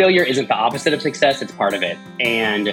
[0.00, 1.98] failure isn't the opposite of success, it's part of it.
[2.20, 2.68] And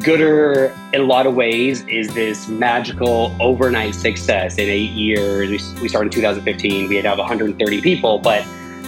[0.00, 4.58] Goodr, in a lot of ways, is this magical overnight success.
[4.58, 5.48] In eight years,
[5.80, 8.42] we, started in 2015, we had have 130 people, but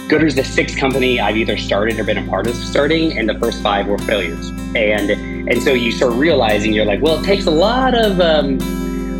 [0.07, 3.39] Goodr's the sixth company I've either started or been a part of starting, and the
[3.39, 4.49] first five were failures.
[4.75, 5.09] And
[5.49, 8.59] and so you start realizing you're like, well, it takes a lot of um,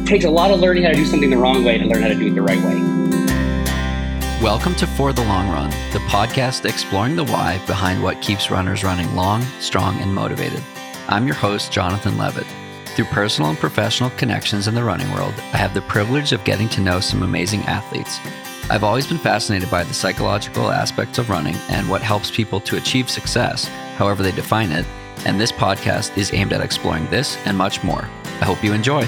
[0.06, 2.08] takes a lot of learning how to do something the wrong way to learn how
[2.08, 2.99] to do it the right way.
[4.42, 8.84] Welcome to For the Long Run, the podcast exploring the why behind what keeps runners
[8.84, 10.64] running long, strong, and motivated.
[11.08, 12.48] I'm your host, Jonathan Levitt.
[12.96, 16.70] Through personal and professional connections in the running world, I have the privilege of getting
[16.70, 18.20] to know some amazing athletes
[18.72, 22.78] I've always been fascinated by the psychological aspects of running and what helps people to
[22.78, 23.66] achieve success,
[23.98, 24.86] however they define it,
[25.26, 28.08] and this podcast is aimed at exploring this and much more.
[28.42, 29.08] I hope you enjoy.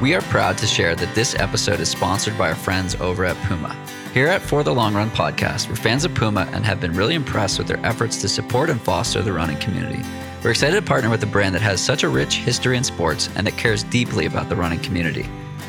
[0.00, 3.36] We are proud to share that this episode is sponsored by our friends over at
[3.46, 3.76] Puma.
[4.14, 7.14] Here at For the Long Run podcast, we're fans of Puma and have been really
[7.14, 10.02] impressed with their efforts to support and foster the running community.
[10.42, 13.28] We're excited to partner with a brand that has such a rich history in sports
[13.36, 15.28] and that cares deeply about the running community.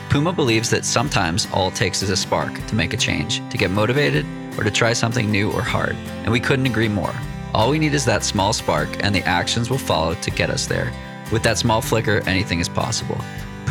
[0.10, 3.58] Puma believes that sometimes all it takes is a spark to make a change, to
[3.58, 4.26] get motivated,
[4.58, 5.98] or to try something new or hard.
[6.24, 7.14] And we couldn't agree more.
[7.54, 10.68] All we need is that small spark, and the actions will follow to get us
[10.68, 10.94] there.
[11.34, 13.20] With that small flicker, anything is possible.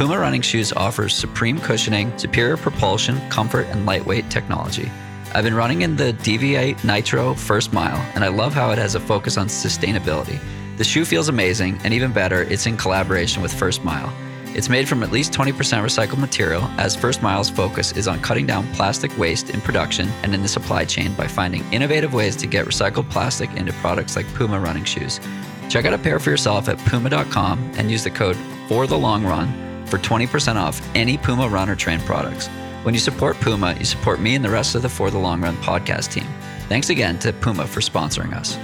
[0.00, 4.90] Puma running shoes offers supreme cushioning, superior propulsion, comfort, and lightweight technology.
[5.34, 8.94] I've been running in the Deviate Nitro First Mile, and I love how it has
[8.94, 10.40] a focus on sustainability.
[10.78, 14.10] The shoe feels amazing, and even better, it's in collaboration with First Mile.
[14.56, 18.46] It's made from at least 20% recycled material, as First Mile's focus is on cutting
[18.46, 22.46] down plastic waste in production and in the supply chain by finding innovative ways to
[22.46, 25.20] get recycled plastic into products like Puma running shoes.
[25.68, 29.26] Check out a pair for yourself at puma.com and use the code for the long
[29.26, 32.46] run for 20% off any Puma Run or Train products.
[32.84, 35.42] When you support Puma, you support me and the rest of the For the Long
[35.42, 36.26] Run podcast team.
[36.68, 38.56] Thanks again to Puma for sponsoring us.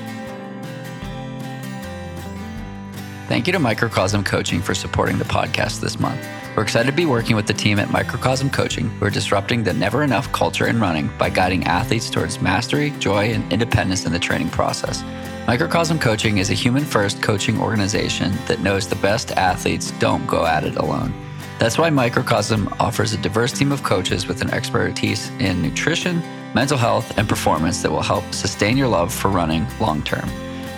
[3.29, 6.25] Thank you to Microcosm Coaching for supporting the podcast this month.
[6.57, 9.73] We're excited to be working with the team at Microcosm Coaching, who are disrupting the
[9.73, 14.19] never enough culture in running by guiding athletes towards mastery, joy, and independence in the
[14.19, 15.03] training process.
[15.49, 20.47] Microcosm Coaching is a human first coaching organization that knows the best athletes don't go
[20.47, 21.13] at it alone.
[21.59, 26.23] That's why Microcosm offers a diverse team of coaches with an expertise in nutrition,
[26.55, 30.29] mental health, and performance that will help sustain your love for running long term.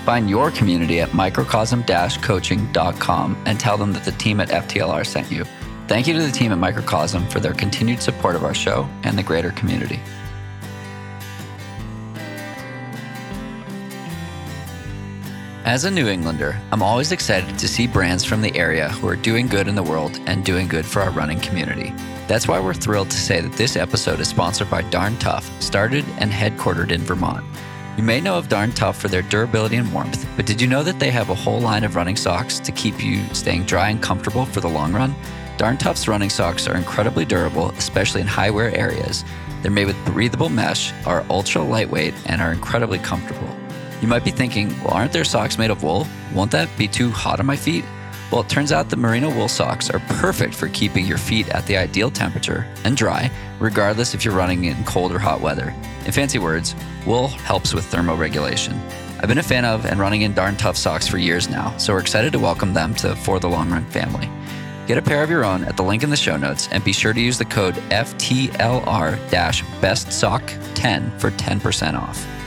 [0.05, 1.84] Find your community at microcosm
[2.22, 5.44] coaching.com and tell them that the team at FTLR sent you.
[5.89, 9.16] Thank you to the team at Microcosm for their continued support of our show and
[9.16, 10.00] the greater community.
[15.69, 19.17] As a New Englander, I'm always excited to see brands from the area who are
[19.17, 21.93] doing good in the world and doing good for our running community.
[22.27, 26.07] That's why we're thrilled to say that this episode is sponsored by Darn Tough, started
[26.21, 27.45] and headquartered in Vermont.
[27.99, 30.83] You may know of Darn Tough for their durability and warmth, but did you know
[30.83, 34.03] that they have a whole line of running socks to keep you staying dry and
[34.03, 35.15] comfortable for the long run?
[35.59, 39.23] Darn Tough's running socks are incredibly durable, especially in high wear areas.
[39.61, 43.55] They're made with breathable mesh, are ultra lightweight, and are incredibly comfortable.
[44.00, 46.06] You might be thinking, well, aren't their socks made of wool?
[46.32, 47.84] Won't that be too hot on my feet?
[48.31, 51.66] Well, it turns out the merino wool socks are perfect for keeping your feet at
[51.66, 55.75] the ideal temperature and dry, regardless if you're running in cold or hot weather.
[56.04, 56.76] In fancy words,
[57.06, 58.78] wool helps with thermoregulation.
[59.20, 61.92] I've been a fan of and running in darn tough socks for years now, so
[61.92, 64.30] we're excited to welcome them to For the Long Run family.
[64.86, 66.92] Get a pair of your own at the link in the show notes and be
[66.92, 69.19] sure to use the code FTLR
[69.80, 72.38] BESTSOCK10 for 10% off.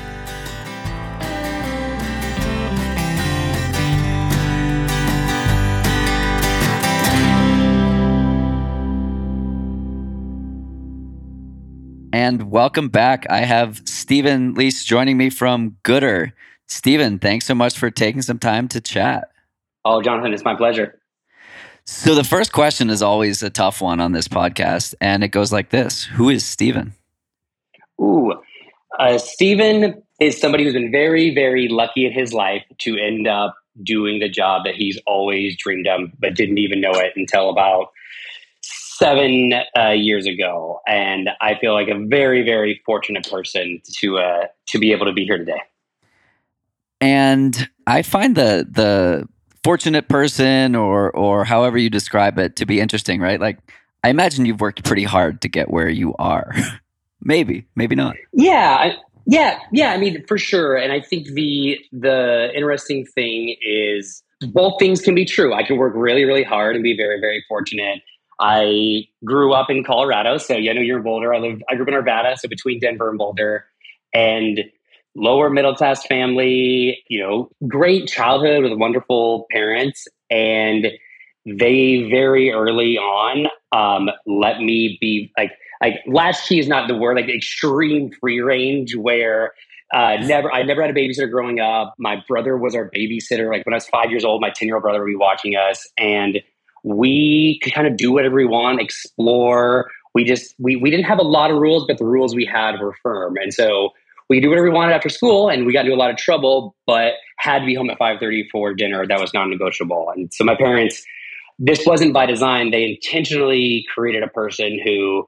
[12.22, 13.26] And welcome back.
[13.32, 16.34] I have Stephen Lease joining me from Goodr.
[16.68, 19.32] Stephen, thanks so much for taking some time to chat.
[19.86, 21.02] Oh, Jonathan, it's my pleasure.
[21.86, 25.52] So, the first question is always a tough one on this podcast, and it goes
[25.52, 26.94] like this Who is Stephen?
[28.00, 28.36] Ooh,
[29.00, 33.56] uh, Stephen is somebody who's been very, very lucky in his life to end up
[33.82, 37.88] doing the job that he's always dreamed of, but didn't even know it until about
[39.02, 44.48] seven uh, years ago, and I feel like a very, very fortunate person to uh,
[44.68, 45.62] to be able to be here today.
[47.00, 49.28] And I find the the
[49.64, 53.40] fortunate person, or or however you describe it, to be interesting, right?
[53.40, 53.58] Like
[54.04, 56.54] I imagine you've worked pretty hard to get where you are.
[57.22, 58.16] maybe, maybe not.
[58.34, 59.92] Yeah, I, yeah, yeah.
[59.94, 60.76] I mean, for sure.
[60.76, 64.22] And I think the the interesting thing is
[64.54, 65.54] both things can be true.
[65.54, 68.02] I can work really, really hard and be very, very fortunate
[68.42, 71.34] I grew up in Colorado, so yeah, I know you're in Boulder.
[71.34, 73.66] I lived, I grew up in Arvada, so between Denver and Boulder,
[74.14, 74.62] and
[75.16, 77.04] lower middle class family.
[77.08, 80.88] You know, great childhood with wonderful parents, and
[81.46, 85.52] they very early on um, let me be like
[85.82, 89.54] like latchkey is not the word like extreme free range where
[89.94, 91.96] uh, never I never had a babysitter growing up.
[91.98, 93.50] My brother was our babysitter.
[93.50, 95.56] Like when I was five years old, my 10 year old brother would be watching
[95.56, 96.42] us and
[96.84, 99.90] we could kind of do whatever we want, explore.
[100.14, 102.80] We just we we didn't have a lot of rules, but the rules we had
[102.80, 103.38] were firm.
[103.38, 103.90] And so
[104.30, 106.18] we could do whatever we wanted after school and we got into a lot of
[106.18, 109.06] trouble, but had to be home at 5:30 for dinner.
[109.06, 110.12] That was non-negotiable.
[110.16, 111.04] And so my parents
[111.64, 112.72] this wasn't by design.
[112.72, 115.28] They intentionally created a person who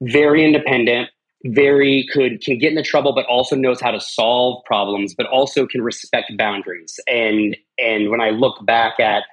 [0.00, 1.10] very independent,
[1.44, 5.66] very could can get into trouble, but also knows how to solve problems, but also
[5.66, 6.98] can respect boundaries.
[7.06, 9.24] And and when I look back at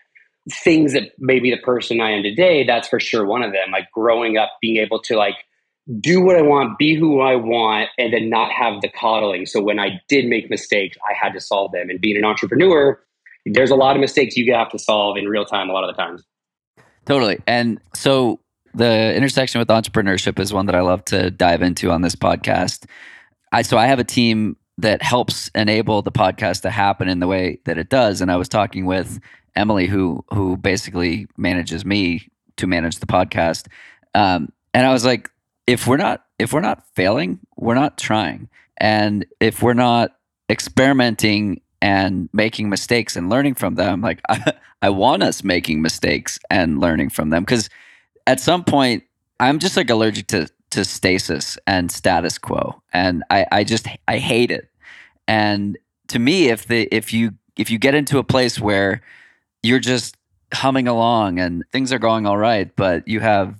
[0.51, 3.71] things that maybe the person I am today, that's for sure one of them.
[3.71, 5.35] Like growing up, being able to like
[5.99, 9.45] do what I want, be who I want, and then not have the coddling.
[9.45, 11.89] So when I did make mistakes, I had to solve them.
[11.89, 13.01] And being an entrepreneur,
[13.45, 15.95] there's a lot of mistakes you have to solve in real time a lot of
[15.95, 16.23] the times.
[17.05, 17.41] Totally.
[17.47, 18.39] And so
[18.73, 22.85] the intersection with entrepreneurship is one that I love to dive into on this podcast.
[23.51, 27.27] I so I have a team that helps enable the podcast to happen in the
[27.27, 28.21] way that it does.
[28.21, 29.19] And I was talking with
[29.55, 32.27] Emily, who who basically manages me
[32.57, 33.67] to manage the podcast.
[34.15, 35.29] Um, and I was like,
[35.67, 38.49] if we're not if we're not failing, we're not trying.
[38.77, 40.15] And if we're not
[40.49, 44.01] experimenting and making mistakes and learning from them.
[44.01, 47.69] Like I, I want us making mistakes and learning from them because
[48.25, 49.03] at some point
[49.39, 54.17] I'm just like allergic to to stasis and status quo, and I I just I
[54.17, 54.69] hate it.
[55.27, 55.77] And
[56.07, 59.01] to me, if the if you if you get into a place where
[59.63, 60.15] you're just
[60.53, 63.55] humming along and things are going all right, but you have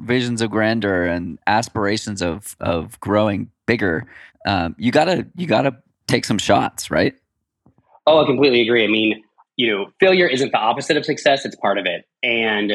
[0.00, 4.06] visions of grandeur and aspirations of of growing bigger,
[4.46, 5.76] um, you gotta you gotta
[6.06, 7.14] take some shots, right?
[8.06, 8.84] Oh, I completely agree.
[8.84, 9.22] I mean,
[9.56, 12.04] you know, failure isn't the opposite of success, it's part of it.
[12.22, 12.74] And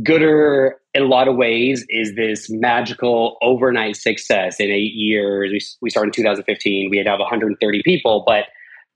[0.00, 4.60] Goodr, in a lot of ways, is this magical overnight success.
[4.60, 8.44] In eight years, we, we started in 2015, we had to have 130 people, but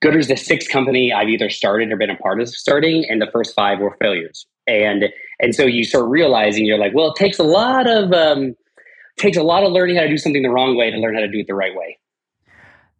[0.00, 3.30] Goodr's the sixth company I've either started or been a part of starting, and the
[3.30, 4.46] first five were failures.
[4.66, 5.04] And
[5.40, 8.54] and so you start realizing you're like, well, it takes a lot of um,
[9.18, 11.20] takes a lot of learning how to do something the wrong way to learn how
[11.20, 11.98] to do it the right way.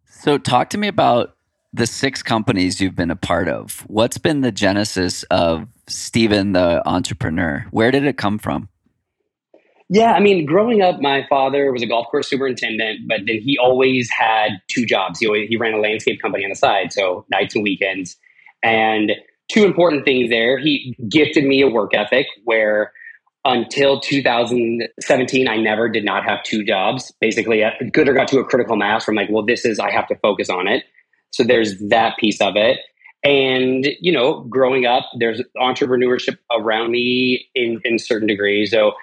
[0.05, 1.35] So talk to me about
[1.73, 6.87] the six companies you've been a part of, what's been the genesis of Stephen the
[6.87, 7.65] entrepreneur?
[7.71, 8.69] Where did it come from?
[9.93, 13.57] Yeah, I mean, growing up, my father was a golf course superintendent, but then he
[13.61, 15.19] always had two jobs.
[15.19, 18.15] He, always, he ran a landscape company on the side, so nights and weekends.
[18.63, 19.11] And
[19.51, 20.57] two important things there.
[20.57, 22.93] He gifted me a work ethic where
[23.43, 27.11] until 2017, I never did not have two jobs.
[27.19, 30.07] Basically, uh, Goodr got to a critical mass from like, well, this is, I have
[30.07, 30.85] to focus on it.
[31.31, 32.77] So there's that piece of it.
[33.25, 38.71] And, you know, growing up, there's entrepreneurship around me in, in certain degrees.
[38.71, 38.93] So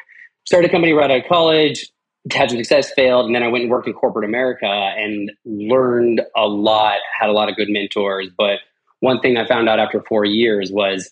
[0.48, 1.90] started a company right out of college,
[2.32, 6.22] had some success, failed, and then I went and worked in corporate America and learned
[6.34, 8.28] a lot, had a lot of good mentors.
[8.34, 8.60] But
[9.00, 11.10] one thing I found out after four years was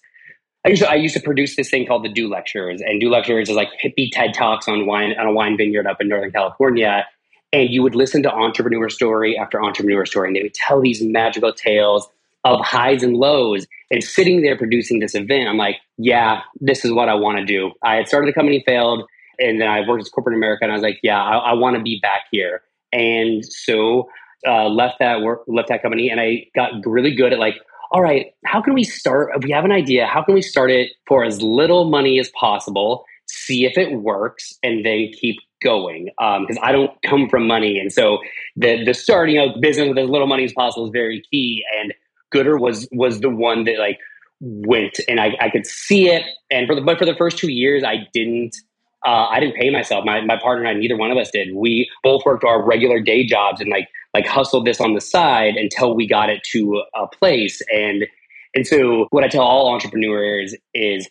[0.64, 3.10] I used to, I used to produce this thing called the Do Lectures, and Do
[3.10, 6.32] Lectures is like hippie TED Talks on wine on a wine vineyard up in Northern
[6.32, 7.06] California
[7.52, 11.02] and you would listen to entrepreneur story after entrepreneur story, and they would tell these
[11.02, 12.08] magical tales
[12.44, 13.66] of highs and lows.
[13.90, 17.44] And sitting there producing this event, I'm like, yeah, this is what I want to
[17.44, 17.72] do.
[17.82, 19.04] I had started a company, failed,
[19.38, 21.76] and then I worked as corporate America, and I was like, yeah, I, I want
[21.76, 22.62] to be back here.
[22.92, 24.08] And so
[24.46, 27.56] uh, left that work, left that company, and I got really good at like,
[27.92, 29.30] all right, how can we start?
[29.42, 30.06] We have an idea.
[30.06, 33.04] How can we start it for as little money as possible?
[33.26, 37.78] See if it works, and then keep going because um, I don't come from money,
[37.78, 38.18] and so
[38.56, 41.64] the the starting a business with as little money as possible is very key.
[41.78, 41.92] And
[42.34, 43.98] Goodr was was the one that like
[44.40, 46.22] went, and I, I could see it.
[46.50, 48.56] And for the but for the first two years, I didn't.
[49.06, 50.04] Uh, I didn't pay myself.
[50.04, 51.54] My, my partner and I, neither one of us did.
[51.54, 55.56] We both worked our regular day jobs and like like hustled this on the side
[55.56, 57.62] until we got it to a place.
[57.72, 58.06] And
[58.54, 61.08] and so what I tell all entrepreneurs is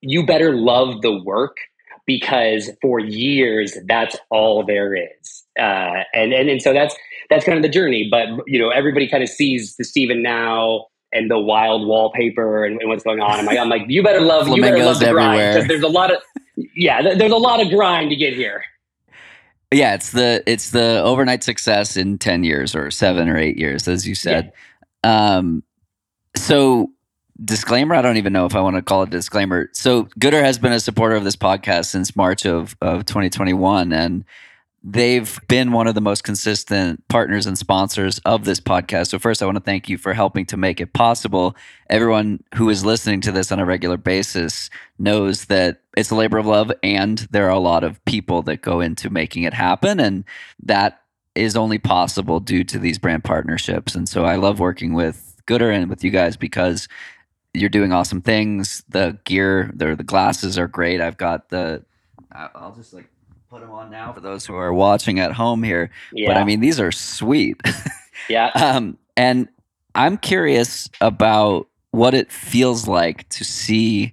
[0.00, 1.56] you better love the work
[2.06, 5.44] because for years that's all there is.
[5.58, 6.94] Uh, and, and and so that's
[7.28, 8.08] that's kind of the journey.
[8.10, 12.80] But you know, everybody kind of sees the Stephen now and the wild wallpaper and,
[12.80, 13.38] and what's going on.
[13.38, 16.12] I'm like, I'm like, you better love, you better love the grind there's a lot
[16.12, 16.20] of
[16.56, 18.64] yeah, there's a lot of grind to get here.
[19.72, 23.88] Yeah, it's the it's the overnight success in ten years or seven or eight years,
[23.88, 24.52] as you said.
[25.04, 25.36] Yeah.
[25.36, 25.64] Um,
[26.36, 26.90] so
[27.42, 27.94] disclaimer.
[27.94, 29.68] I don't even know if I want to call it a disclaimer.
[29.72, 33.92] So Goodr has been a supporter of this podcast since March of, of 2021.
[33.92, 34.24] And
[34.86, 39.08] they've been one of the most consistent partners and sponsors of this podcast.
[39.08, 41.56] So first I want to thank you for helping to make it possible.
[41.88, 46.36] Everyone who is listening to this on a regular basis knows that it's a labor
[46.36, 49.98] of love and there are a lot of people that go into making it happen
[49.98, 50.24] and
[50.62, 51.00] that
[51.34, 53.94] is only possible due to these brand partnerships.
[53.94, 56.88] And so I love working with Goodr and with you guys because
[57.54, 58.84] you're doing awesome things.
[58.88, 61.00] The gear, the the glasses are great.
[61.00, 61.84] I've got the.
[62.32, 63.08] I'll just like
[63.54, 65.88] put them on now for those who are watching at home here.
[66.12, 66.26] Yeah.
[66.26, 67.60] But I mean, these are sweet.
[68.28, 68.50] yeah.
[68.56, 69.46] Um, and
[69.94, 74.12] I'm curious about what it feels like to see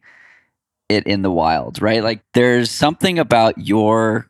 [0.89, 2.03] it in the wild, right?
[2.03, 4.29] Like, there's something about your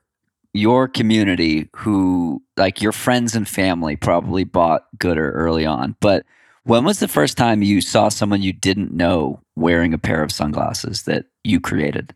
[0.53, 6.25] your community who like your friends and family probably bought Goodr early on but
[6.63, 10.31] when was the first time you saw someone you didn't know wearing a pair of
[10.31, 12.13] sunglasses that you created?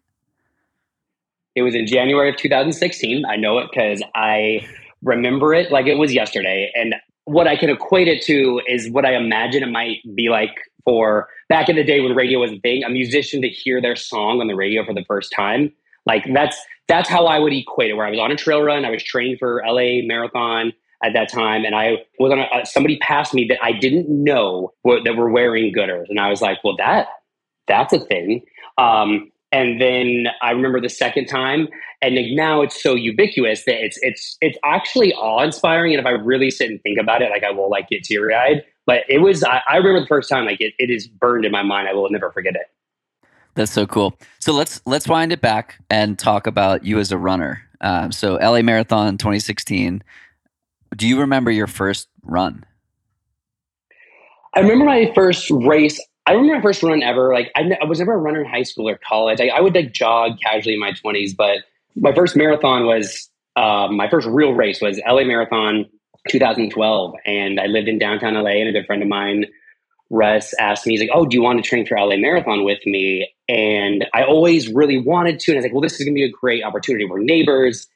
[1.56, 3.26] It was in January of 2016.
[3.26, 4.68] I know it because I
[5.02, 6.72] remember it like it was yesterday.
[6.76, 6.96] And
[7.26, 10.52] what I can equate it to is what I imagine it might be like
[10.84, 13.96] for back in the day when radio was a thing, a musician to hear their
[13.96, 15.72] song on the radio for the first time.
[16.06, 16.58] Like that's
[16.88, 17.94] that's how I would equate it.
[17.96, 20.72] Where I was on a trail run, I was training for LA Marathon
[21.04, 24.74] at that time, and I was on a, somebody passed me that I didn't know
[24.84, 27.08] that were wearing Goodrs, and I was like, well, that
[27.68, 28.44] that's a thing.
[28.78, 31.68] Um, and then I remember the second time,
[32.02, 35.94] and now it's so ubiquitous that it's it's it's actually awe inspiring.
[35.94, 38.34] And if I really sit and think about it, like I will like get teary
[38.34, 38.64] eyed.
[38.86, 41.52] But it was I, I, remember the first time, like it, it is burned in
[41.52, 41.88] my mind.
[41.88, 42.68] I will never forget it.
[43.56, 44.18] That's so cool.
[44.40, 47.62] So let's let's wind it back and talk about you as a runner.
[47.82, 50.04] Um, so LA Marathon 2016.
[50.96, 52.66] Do you remember your first run?
[54.54, 56.00] I remember my first race.
[56.28, 57.34] I remember my first run ever.
[57.34, 59.40] Like I, I was never a runner in high school or college.
[59.40, 61.60] I, I, would like jog casually in my twenties, but
[61.96, 65.86] my first marathon was uh, my first real race was LA Marathon
[66.30, 68.52] 2012, and I lived in downtown LA.
[68.52, 69.46] And a good friend of mine,
[70.10, 72.84] Russ, asked me, he's like, "Oh, do you want to train for LA Marathon with
[72.86, 76.16] me?" And I always really wanted to, and I was like, "Well, this is going
[76.16, 77.06] to be a great opportunity.
[77.06, 77.88] We're neighbors."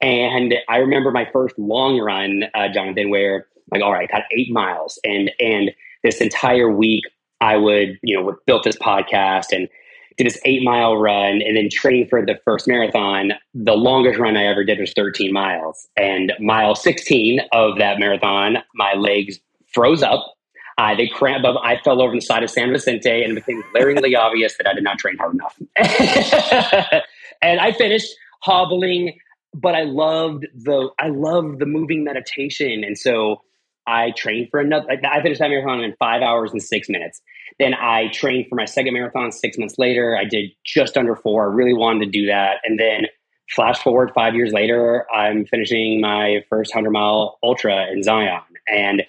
[0.00, 4.50] And I remember my first long run, uh, Jonathan, where like, all right, got eight
[4.50, 5.70] miles, and and
[6.02, 7.04] this entire week
[7.44, 9.68] I would, you know, built this podcast and
[10.16, 13.32] did this eight mile run, and then trained for the first marathon.
[13.52, 18.58] The longest run I ever did was 13 miles, and mile 16 of that marathon,
[18.74, 19.38] my legs
[19.72, 20.34] froze up.
[20.78, 21.56] Uh, they cramped up.
[21.62, 24.74] I fell over the side of San Vicente, and it became glaringly obvious that I
[24.74, 25.56] did not train hard enough.
[27.42, 29.18] and I finished hobbling
[29.54, 33.42] but I loved the I loved the moving meditation, and so
[33.86, 34.86] I trained for another.
[34.90, 37.22] I finished that marathon in five hours and six minutes.
[37.58, 40.16] Then I trained for my second marathon six months later.
[40.16, 41.50] I did just under four.
[41.50, 43.06] I really wanted to do that, and then
[43.54, 49.02] flash forward five years later, I'm finishing my first hundred mile ultra in Zion, and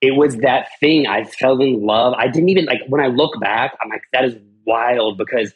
[0.00, 1.06] it was that thing.
[1.06, 2.14] I fell in love.
[2.14, 3.76] I didn't even like when I look back.
[3.82, 5.52] I'm like, that is wild because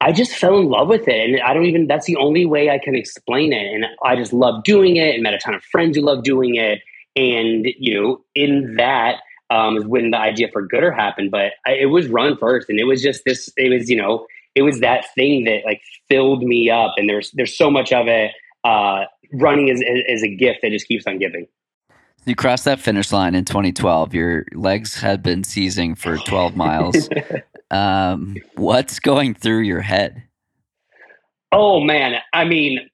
[0.00, 1.30] I just fell in love with it.
[1.30, 3.74] And I don't even, that's the only way I can explain it.
[3.74, 6.56] And I just love doing it and met a ton of friends who love doing
[6.56, 6.80] it.
[7.16, 11.30] And, you know, in that um, is when the idea for Goodr happened.
[11.30, 12.68] But I, it was run first.
[12.68, 15.82] And it was just this, it was, you know, it was that thing that like
[16.08, 16.94] filled me up.
[16.96, 18.32] And there's, there's so much of it.
[18.64, 21.46] Uh, running is, is a gift that just keeps on giving.
[22.24, 24.12] You crossed that finish line in 2012.
[24.12, 27.08] Your legs had been seizing for 12 miles.
[27.70, 30.22] Um, what's going through your head?
[31.52, 32.88] Oh man, I mean,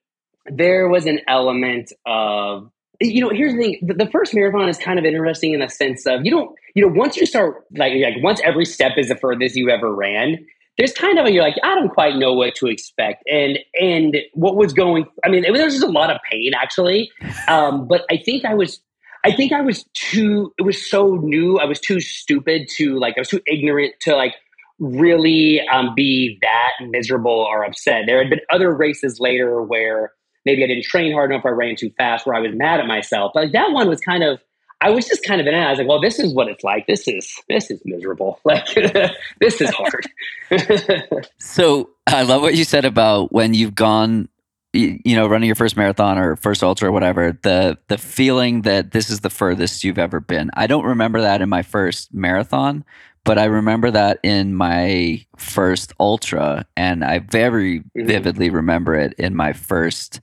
[0.46, 2.70] there was an element of
[3.08, 3.30] you know.
[3.30, 6.24] Here's the thing: the, the first marathon is kind of interesting in the sense of
[6.24, 9.56] you don't you know once you start like like once every step is the furthest
[9.56, 10.44] you ever ran.
[10.78, 14.16] There's kind of a, you're like I don't quite know what to expect, and and
[14.34, 15.06] what was going.
[15.24, 17.10] I mean, there was just a lot of pain actually,
[17.48, 18.80] um, but I think I was
[19.24, 21.58] I think I was too, it was so new.
[21.58, 24.34] I was too stupid to like, I was too ignorant to like
[24.80, 28.04] really um, be that miserable or upset.
[28.06, 30.12] There had been other races later where
[30.44, 32.80] maybe I didn't train hard enough or I ran too fast where I was mad
[32.80, 33.32] at myself.
[33.34, 34.40] But like, that one was kind of
[34.82, 35.58] I was just kind of in it.
[35.58, 36.88] I was like, well, this is what it's like.
[36.88, 38.40] This is this is miserable.
[38.44, 38.66] Like
[39.40, 40.06] this is hard.
[41.38, 44.28] so I love what you said about when you've gone
[44.72, 48.92] you know running your first marathon or first ultra or whatever the the feeling that
[48.92, 52.82] this is the furthest you've ever been i don't remember that in my first marathon
[53.24, 58.06] but I remember that in my first ultra, and I very mm-hmm.
[58.06, 60.20] vividly remember it in my first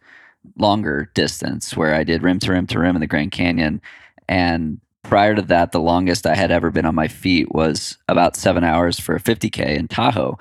[0.58, 3.82] longer distance where I did rim to rim to rim in the Grand Canyon.
[4.28, 8.36] And prior to that, the longest I had ever been on my feet was about
[8.36, 10.38] seven hours for a 50K in Tahoe.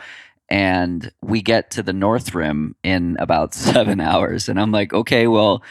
[0.51, 4.49] And we get to the North Rim in about seven hours.
[4.49, 5.63] And I'm like, okay, well,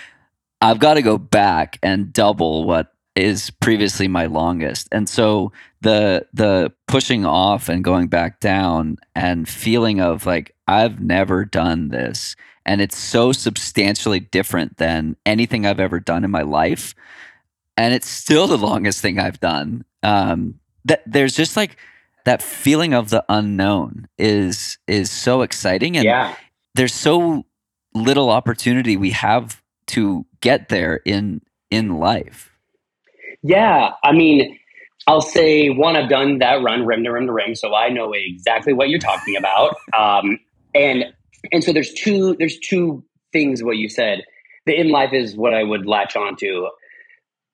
[0.62, 4.88] I've got to go back and double what is previously my longest.
[4.92, 11.02] And so the the pushing off and going back down and feeling of like I've
[11.02, 16.42] never done this and it's so substantially different than anything I've ever done in my
[16.42, 16.94] life
[17.78, 19.86] and it's still the longest thing I've done.
[20.04, 21.78] Um, that there's just like
[22.26, 26.36] that feeling of the unknown is is so exciting, and yeah.
[26.76, 27.46] there's so
[27.94, 32.57] little opportunity we have to get there in in life.
[33.44, 34.58] Yeah, I mean,
[35.08, 38.12] I'll say one, I've done that run rim to rim to rim, so I know
[38.14, 39.76] exactly what you're talking about.
[39.98, 40.40] Um,
[40.76, 41.06] and
[41.52, 44.24] and so there's two there's two things what you said.
[44.66, 46.68] The in life is what I would latch onto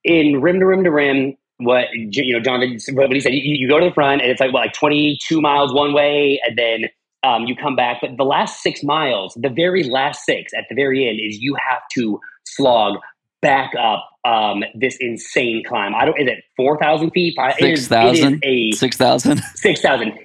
[0.03, 2.59] in rim to rim to rim, what you know, John,
[2.93, 5.41] what he said, you, you go to the front and it's like what, like 22
[5.41, 6.85] miles one way, and then
[7.23, 7.99] um, you come back.
[8.01, 11.55] But the last six miles, the very last six at the very end, is you
[11.55, 12.97] have to slog
[13.43, 15.93] back up um, this insane climb.
[15.93, 16.19] I don't.
[16.19, 17.35] Is it four thousand feet?
[17.59, 18.41] Six thousand.
[18.73, 19.43] Six thousand.
[19.55, 20.17] Six thousand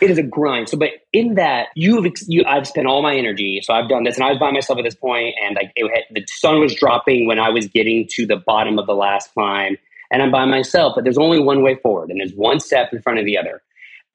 [0.00, 0.68] it is a grind.
[0.68, 3.60] So, but in that, you've you, I've spent all my energy.
[3.62, 5.90] So I've done this, and I was by myself at this point, and like it
[5.92, 9.32] had, the sun was dropping when I was getting to the bottom of the last
[9.34, 9.76] climb,
[10.10, 10.92] and I'm by myself.
[10.94, 13.62] But there's only one way forward, and there's one step in front of the other.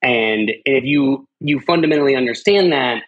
[0.02, 3.04] And if you you fundamentally understand that,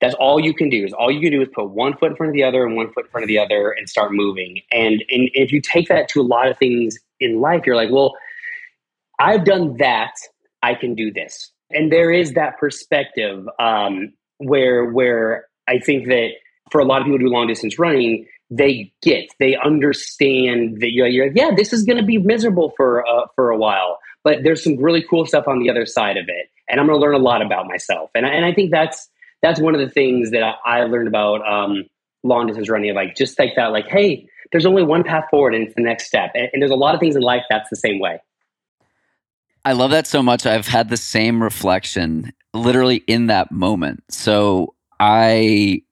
[0.00, 0.84] that's all you can do.
[0.84, 2.76] Is all you can do is put one foot in front of the other and
[2.76, 4.60] one foot in front of the other, and start moving.
[4.72, 7.90] And and if you take that to a lot of things in life, you're like,
[7.90, 8.14] well,
[9.18, 10.12] I've done that.
[10.62, 16.30] I can do this and there is that perspective um, where where I think that
[16.70, 20.92] for a lot of people who do long distance running, they get, they understand that
[20.92, 23.98] you're, you're like, yeah, this is going to be miserable for uh, for a while,
[24.24, 26.98] but there's some really cool stuff on the other side of it, and I'm going
[26.98, 29.08] to learn a lot about myself, and and I think that's
[29.42, 31.84] that's one of the things that I, I learned about um,
[32.22, 35.66] long distance running, like just like that, like, hey, there's only one path forward, and
[35.66, 37.76] it's the next step, and, and there's a lot of things in life that's the
[37.76, 38.20] same way.
[39.64, 40.46] I love that so much.
[40.46, 44.02] I've had the same reflection literally in that moment.
[44.10, 45.82] So I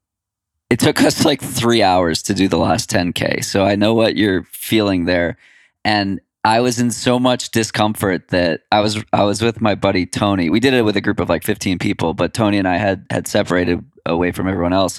[0.71, 3.45] it took us like 3 hours to do the last 10k.
[3.45, 5.39] So I know what you're feeling there
[5.85, 10.07] and I was in so much discomfort that I was I was with my buddy
[10.07, 10.49] Tony.
[10.49, 13.05] We did it with a group of like 15 people, but Tony and I had
[13.11, 14.99] had separated away from everyone else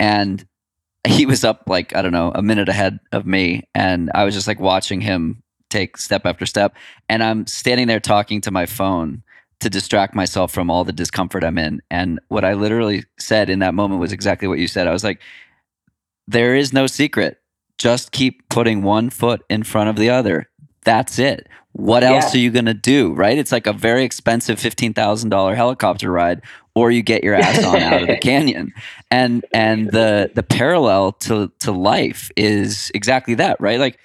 [0.00, 0.44] and
[1.06, 4.34] he was up like I don't know, a minute ahead of me and I was
[4.34, 6.74] just like watching him take step after step.
[7.08, 9.22] And I'm standing there talking to my phone
[9.60, 11.80] to distract myself from all the discomfort I'm in.
[11.92, 14.88] And what I literally said in that moment was exactly what you said.
[14.88, 15.20] I was like,
[16.26, 17.38] there is no secret.
[17.76, 20.48] Just keep putting one foot in front of the other.
[20.84, 21.48] That's it.
[21.72, 22.40] What else yeah.
[22.40, 23.12] are you going to do?
[23.12, 23.38] Right?
[23.38, 26.42] It's like a very expensive $15,000 helicopter ride
[26.78, 28.72] or you get your ass on out of the canyon.
[29.10, 33.80] And and the the parallel to to life is exactly that, right?
[33.80, 33.98] Like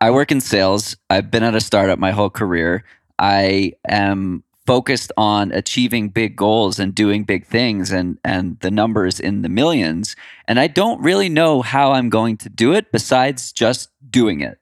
[0.00, 0.96] I work in sales.
[1.10, 2.84] I've been at a startup my whole career.
[3.18, 9.18] I am focused on achieving big goals and doing big things and and the numbers
[9.18, 10.14] in the millions
[10.46, 14.58] and I don't really know how I'm going to do it besides just doing it.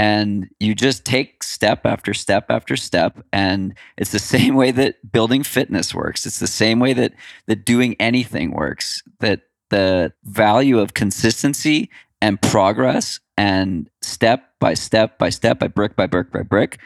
[0.00, 5.12] And you just take step after step after step and it's the same way that
[5.12, 6.24] building fitness works.
[6.24, 7.12] It's the same way that
[7.48, 9.02] that doing anything works.
[9.18, 11.90] That the value of consistency
[12.22, 16.78] and progress and step by step by step by brick by brick by brick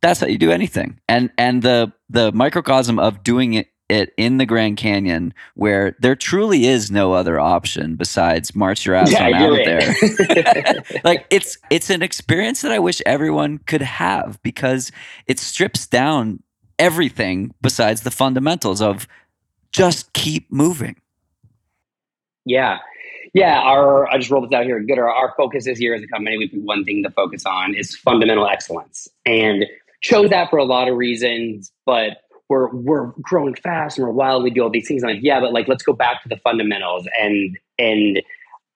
[0.00, 4.38] that's how you do anything and and the the microcosm of doing it it in
[4.38, 9.26] the Grand Canyon where there truly is no other option besides march your ass yeah,
[9.26, 10.84] on out of there.
[11.04, 14.90] like it's it's an experience that I wish everyone could have because
[15.26, 16.42] it strips down
[16.78, 19.06] everything besides the fundamentals of
[19.72, 20.96] just keep moving.
[22.44, 22.78] Yeah.
[23.34, 24.80] Yeah, our I just rolled this out here.
[24.80, 24.98] Good.
[24.98, 27.74] Our, our focus this year as a company, we picked one thing to focus on
[27.74, 29.66] is fundamental excellence, and
[30.00, 31.72] chose that for a lot of reasons.
[31.84, 32.18] But
[32.54, 34.42] we're we're growing fast and we're wild.
[34.42, 35.02] We do all these things.
[35.02, 37.06] I'm like, yeah, but like let's go back to the fundamentals.
[37.20, 38.22] And and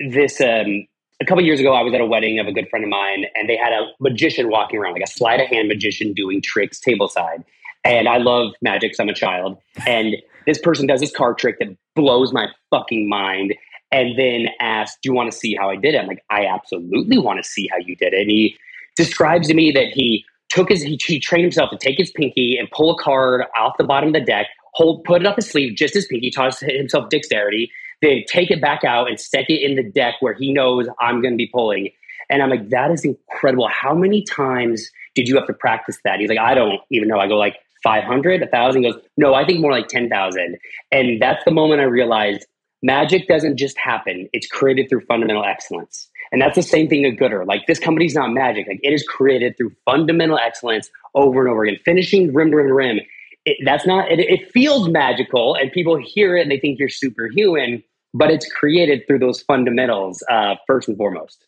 [0.01, 0.87] this um,
[1.21, 3.27] a couple years ago, I was at a wedding of a good friend of mine,
[3.35, 6.81] and they had a magician walking around, like a sleight of hand magician doing tricks
[6.81, 7.45] tableside.
[7.85, 9.57] And I love magic, so I'm a child.
[9.87, 13.55] And this person does this card trick that blows my fucking mind
[13.93, 15.99] and then asked, Do you want to see how I did it?
[15.99, 18.23] I'm like, I absolutely want to see how you did it.
[18.23, 18.57] And he
[18.97, 22.57] describes to me that he took his, he, he trained himself to take his pinky
[22.59, 25.49] and pull a card off the bottom of the deck, hold, put it up his
[25.49, 27.71] sleeve, just his pinky, taught himself dexterity,
[28.03, 31.21] then take it back out and stick it in the deck where he knows I'm
[31.21, 31.91] going to be pulling.
[32.31, 33.69] And I'm like, that is incredible.
[33.69, 36.21] How many times did you have to practice that?
[36.21, 37.19] He's like, I don't even know.
[37.19, 38.83] I go like 500, 1,000.
[38.83, 40.59] Goes, no, I think more like 10,000.
[40.93, 42.47] And that's the moment I realized
[42.83, 44.29] magic doesn't just happen.
[44.33, 46.09] It's created through fundamental excellence.
[46.33, 47.47] And that's the same thing at Goodr.
[47.47, 48.67] Like this company's not magic.
[48.69, 51.79] Like it is created through fundamental excellence over and over again.
[51.85, 53.01] Finishing rim to rim to rim.
[53.45, 54.11] It, that's not.
[54.11, 57.83] It, it feels magical, and people hear it and they think you're superhuman.
[58.15, 61.47] But it's created through those fundamentals uh, first and foremost.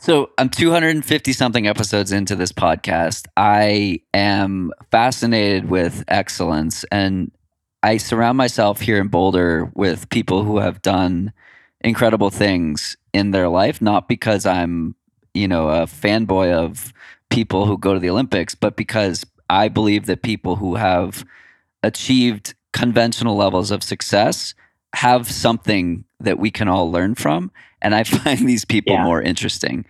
[0.00, 3.26] So I'm 250 something episodes into this podcast.
[3.36, 7.30] I am fascinated with excellence, and
[7.82, 11.32] I surround myself here in Boulder with people who have done
[11.82, 14.94] incredible things in their life, not because I'm,
[15.34, 16.92] you know, a fanboy of
[17.30, 21.24] people who go to the Olympics, but because I believe that people who have
[21.82, 24.54] achieved conventional levels of success
[24.94, 27.50] have something that we can all learn from.
[27.82, 29.04] And I find these people yeah.
[29.04, 29.84] more interesting.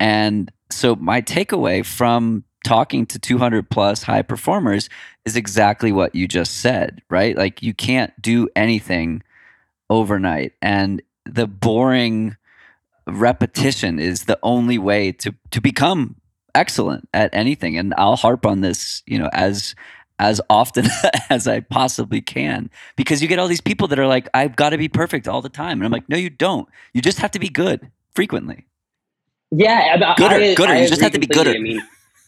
[0.00, 4.88] And so my takeaway from talking to 200 plus high performers
[5.24, 7.36] is exactly what you just said, right?
[7.36, 9.22] Like you can't do anything
[9.88, 10.52] overnight.
[10.60, 12.36] And the boring
[13.08, 16.16] repetition is the only way to to become
[16.54, 17.76] excellent at anything.
[17.76, 19.74] And I'll harp on this you know as
[20.18, 20.86] as often
[21.30, 24.70] as I possibly can because you get all these people that are like I've got
[24.70, 25.78] to be perfect all the time.
[25.78, 26.68] And I'm like no you don't.
[26.92, 28.66] You just have to be good frequently.
[29.50, 31.50] Yeah gooder I, gooder I you just have to be gooder.
[31.50, 31.80] I mean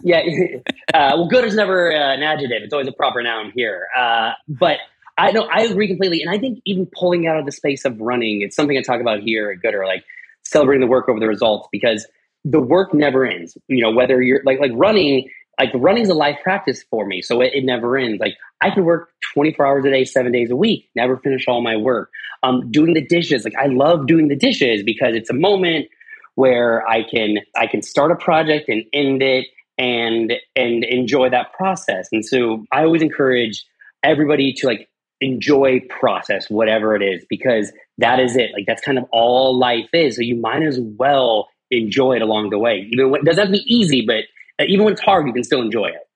[0.02, 0.20] yeah
[0.94, 2.62] uh, well good is never uh, an adjective.
[2.62, 3.88] It's always a proper noun here.
[3.96, 4.78] Uh, but
[5.20, 8.00] I know I agree completely, and I think even pulling out of the space of
[8.00, 10.02] running, it's something I talk about here at Goodr, like
[10.50, 12.06] celebrating the work over the results, because
[12.44, 13.56] the work never ends.
[13.68, 17.22] You know, whether you're like like running, like running is a life practice for me,
[17.22, 18.20] so it, it never ends.
[18.20, 21.62] Like I can work 24 hours a day, seven days a week, never finish all
[21.62, 22.10] my work.
[22.42, 25.88] Um, doing the dishes, like I love doing the dishes because it's a moment
[26.34, 31.52] where I can I can start a project and end it and and enjoy that
[31.52, 32.08] process.
[32.12, 33.64] And so I always encourage
[34.02, 34.88] everybody to like
[35.20, 38.50] enjoy process, whatever it is, because that is it.
[38.52, 40.16] Like that's kind of all life is.
[40.16, 42.88] So you might as well enjoy it along the way.
[42.92, 44.24] Even when it doesn't have to be easy, but
[44.58, 46.06] uh, even when it's hard, you can still enjoy it.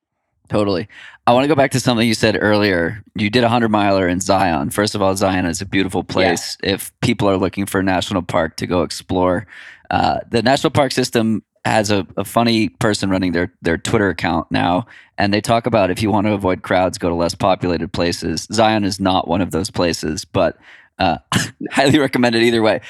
[0.48, 0.88] Totally.
[1.26, 3.02] I want to go back to something you said earlier.
[3.14, 4.70] You did a hundred miler in Zion.
[4.70, 6.58] First of all, Zion is a beautiful place.
[6.62, 6.74] Yeah.
[6.74, 9.46] If people are looking for a national park to go explore,
[9.90, 14.50] uh, the national park system has a, a funny person running their their Twitter account
[14.50, 17.90] now, and they talk about if you want to avoid crowds, go to less populated
[17.92, 18.46] places.
[18.52, 20.58] Zion is not one of those places, but
[20.98, 21.18] uh,
[21.70, 22.80] highly recommend it either way.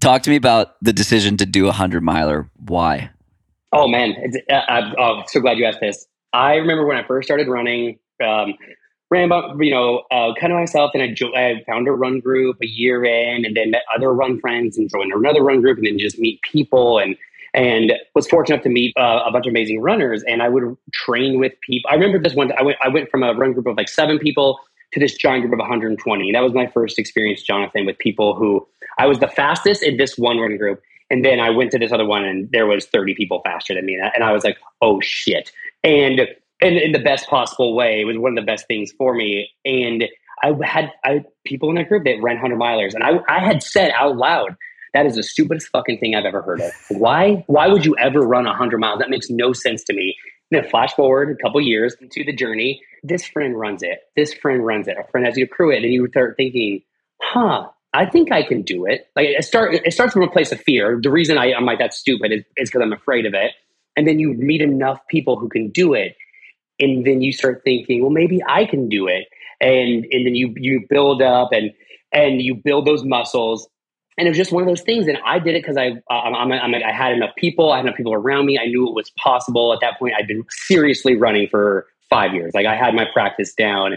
[0.00, 2.50] Talk to me about the decision to do a hundred miler.
[2.56, 3.10] Why?
[3.72, 4.14] Oh man,
[4.50, 6.06] uh, I'm oh, so glad you asked this.
[6.32, 7.98] I remember when I first started running.
[8.24, 8.54] Um,
[9.10, 12.20] ran about, you know, uh, kind of myself, and I, jo- I found a run
[12.20, 15.78] group a year in, and then met other run friends and joined another run group,
[15.78, 17.16] and then just meet people and
[17.52, 20.24] and was fortunate enough to meet uh, a bunch of amazing runners.
[20.26, 21.88] And I would train with people.
[21.88, 22.52] I remember this one.
[22.58, 22.78] I went.
[22.82, 24.58] I went from a run group of like seven people
[24.94, 26.28] to this giant group of 120.
[26.28, 29.96] And that was my first experience, Jonathan, with people who I was the fastest in
[29.96, 30.80] this one run group.
[31.10, 33.84] And then I went to this other one, and there was 30 people faster than
[33.84, 34.00] me.
[34.14, 35.52] And I was like, oh shit.
[35.82, 36.22] And
[36.62, 39.50] and in the best possible way, it was one of the best things for me.
[39.64, 40.04] And
[40.42, 43.62] I had I people in that group that ran 100 milers, and I I had
[43.62, 44.56] said out loud
[44.94, 46.72] that is the stupidest fucking thing I've ever heard of.
[46.88, 47.44] Why?
[47.48, 49.00] Why would you ever run 100 miles?
[49.00, 50.16] That makes no sense to me.
[50.54, 52.82] And flash forward a couple years into the journey.
[53.02, 54.00] This friend runs it.
[54.16, 54.96] This friend runs it.
[54.98, 56.82] A friend has you crew it, and you start thinking,
[57.20, 59.74] "Huh, I think I can do it." Like it start.
[59.74, 60.98] It starts from a place of fear.
[61.02, 63.52] The reason I, I'm like that stupid is because I'm afraid of it.
[63.96, 66.16] And then you meet enough people who can do it,
[66.80, 69.26] and then you start thinking, "Well, maybe I can do it."
[69.60, 71.72] And and then you you build up and
[72.12, 73.68] and you build those muscles
[74.16, 75.08] and it was just one of those things.
[75.08, 77.72] And I did it because I, I'm, I'm, i had enough people.
[77.72, 78.58] I had enough people around me.
[78.58, 79.72] I knew it was possible.
[79.72, 82.52] At that point, I'd been seriously running for five years.
[82.54, 83.96] Like I had my practice down,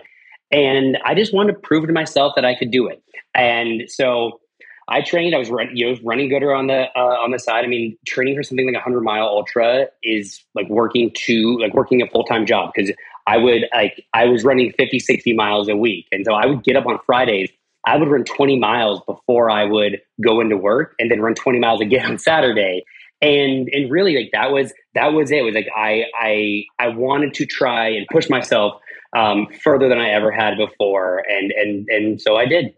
[0.51, 3.03] and I just wanted to prove to myself that I could do it.
[3.35, 4.39] And so
[4.87, 5.35] I trained.
[5.35, 7.65] I was run, you know running Goodr on the uh, on the side.
[7.65, 11.73] I mean, training for something like a hundred mile ultra is like working to like
[11.73, 12.91] working a full time job because
[13.27, 16.63] I would like I was running 50, 60 miles a week, and so I would
[16.63, 17.51] get up on Fridays
[17.87, 21.57] I would run 20 miles before I would go into work and then run 20
[21.59, 22.83] miles again on Saturday.
[23.21, 25.37] And and really like that was that was it.
[25.37, 28.79] it was like I I I wanted to try and push myself
[29.17, 31.23] um, further than I ever had before.
[31.27, 32.75] And and and so I did.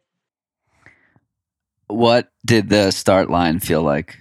[1.88, 4.18] What did the start line feel like?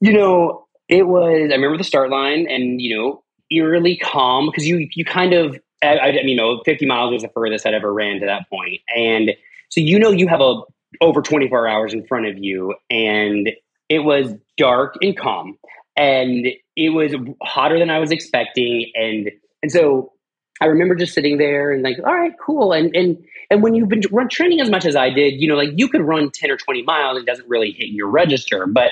[0.00, 4.66] You know, it was I remember the start line and you know, eerily calm because
[4.66, 8.20] you you kind of I, you know, 50 miles was the furthest I'd ever ran
[8.20, 8.80] to that point.
[8.94, 9.32] And
[9.70, 10.62] so, you know, you have a
[11.00, 13.50] over 24 hours in front of you and
[13.88, 15.58] it was dark and calm.
[15.96, 18.90] and it was hotter than I was expecting.
[18.94, 19.30] And
[19.62, 20.12] and so
[20.60, 22.72] I remember just sitting there and like, all right, cool.
[22.72, 25.56] And and and when you've been run training as much as I did, you know,
[25.56, 28.66] like you could run 10 or 20 miles, and it doesn't really hit your register.
[28.66, 28.90] But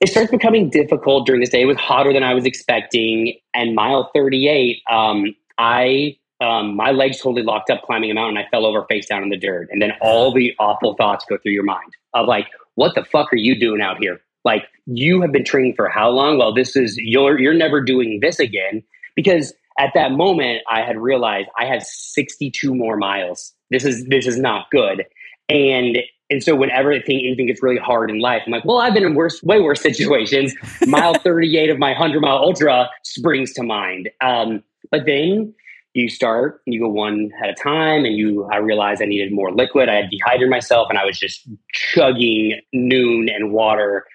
[0.00, 1.62] it starts becoming difficult during this day.
[1.62, 3.38] It was hotter than I was expecting.
[3.54, 8.36] And mile 38, um, I um, my legs totally locked up climbing a mountain.
[8.36, 9.68] I fell over face down in the dirt.
[9.70, 13.32] And then all the awful thoughts go through your mind of like, what the fuck
[13.32, 14.20] are you doing out here?
[14.44, 16.38] Like you have been training for how long?
[16.38, 18.82] Well, this is you're you're never doing this again.
[19.14, 23.52] Because at that moment I had realized I have 62 more miles.
[23.70, 25.04] This is this is not good.
[25.48, 25.98] And
[26.32, 29.04] and so whenever anything, anything gets really hard in life, I'm like, well, I've been
[29.04, 30.54] in worse, way worse situations.
[30.86, 34.08] mile 38 of my 100 mile ultra springs to mind.
[34.22, 34.62] Um,
[34.92, 35.54] but then
[35.94, 38.48] you start, you go one at a time, and you.
[38.52, 39.88] I realized I needed more liquid.
[39.88, 44.06] I had dehydrated myself, and I was just chugging Nuun and water.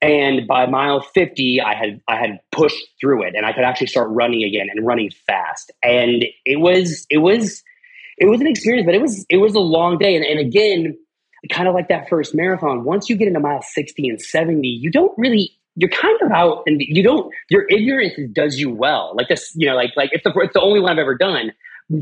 [0.00, 3.88] And by mile 50, I had I had pushed through it, and I could actually
[3.88, 5.72] start running again and running fast.
[5.82, 7.62] And it was it was
[8.18, 10.14] it was an experience, but it was it was a long day.
[10.14, 10.96] And, and again,
[11.50, 14.90] kind of like that first marathon, once you get into mile 60 and 70, you
[14.90, 19.12] don't really you're kind of out and you don't your ignorance does you well.
[19.16, 21.52] Like this, you know, like like it's the it's the only one I've ever done.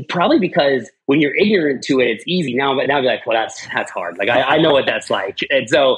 [0.09, 2.53] Probably because when you're ignorant to it, it's easy.
[2.55, 4.17] Now, but now, be like, well, that's that's hard.
[4.17, 5.97] Like I, I know what that's like, and so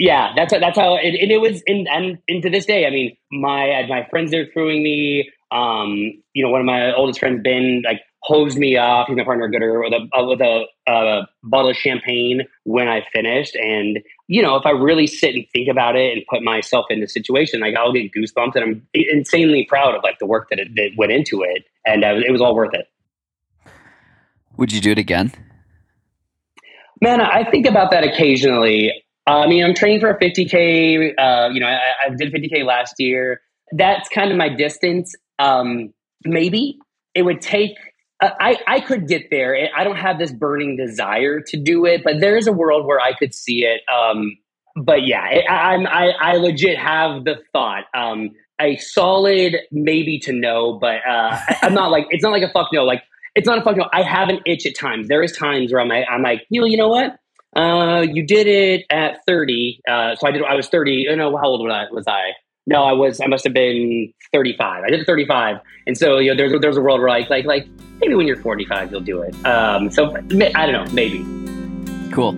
[0.00, 1.62] yeah, that's that's how it, and it was.
[1.66, 5.30] And, and and to this day, I mean, my my friends are throwing me.
[5.52, 9.08] Um, you know, one of my oldest friends, Ben, like hosed me off.
[9.08, 13.04] He's my partner, Goodr, with a uh, with a uh, bottle of champagne when I
[13.12, 13.54] finished.
[13.56, 17.00] And you know, if I really sit and think about it and put myself in
[17.00, 20.60] the situation, like I'll get goosebumps, and I'm insanely proud of like the work that,
[20.60, 22.86] it, that went into it, and uh, it was all worth it.
[24.56, 25.32] Would you do it again?
[27.02, 29.02] Man, I think about that occasionally.
[29.26, 31.12] Uh, I mean, I'm training for a 50k.
[31.18, 33.40] Uh, you know, I, I did 50k last year.
[33.72, 35.12] That's kind of my distance.
[35.40, 35.92] Um,
[36.24, 36.78] maybe
[37.16, 37.76] it would take
[38.22, 39.70] I, I could get there.
[39.74, 43.00] I don't have this burning desire to do it, but there is a world where
[43.00, 43.80] I could see it.
[43.88, 44.36] Um,
[44.76, 47.84] but yeah, I, am I, I legit have the thought.
[47.94, 48.30] Um,
[48.60, 52.52] a solid maybe to no, but uh, I, am not like it's not like a
[52.52, 52.84] fuck no.
[52.84, 53.02] Like
[53.34, 53.88] it's not a fuck no.
[53.92, 55.08] I have an itch at times.
[55.08, 57.16] There is times where I'm like, I'm like, you know, you know what?
[57.56, 59.80] Uh, you did it at 30.
[59.88, 60.42] Uh, so I did.
[60.44, 60.92] I was 30.
[60.92, 61.92] You know, how old was I?
[61.92, 62.32] Was I?
[62.66, 63.20] No, I was.
[63.20, 64.84] I must have been 35.
[64.84, 67.66] I did 35, and so you know, there's there's a world where like like like
[68.00, 69.34] maybe when you're 45 you'll do it.
[69.46, 71.24] Um, so I don't know, maybe.
[72.12, 72.36] Cool.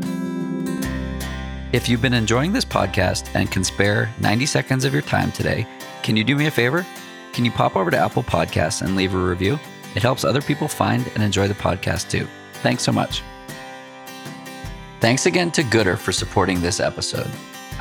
[1.72, 5.66] If you've been enjoying this podcast and can spare 90 seconds of your time today,
[6.02, 6.84] can you do me a favor?
[7.32, 9.58] Can you pop over to Apple Podcasts and leave a review?
[9.94, 12.26] It helps other people find and enjoy the podcast too.
[12.54, 13.22] Thanks so much.
[15.00, 17.30] Thanks again to Goodr for supporting this episode.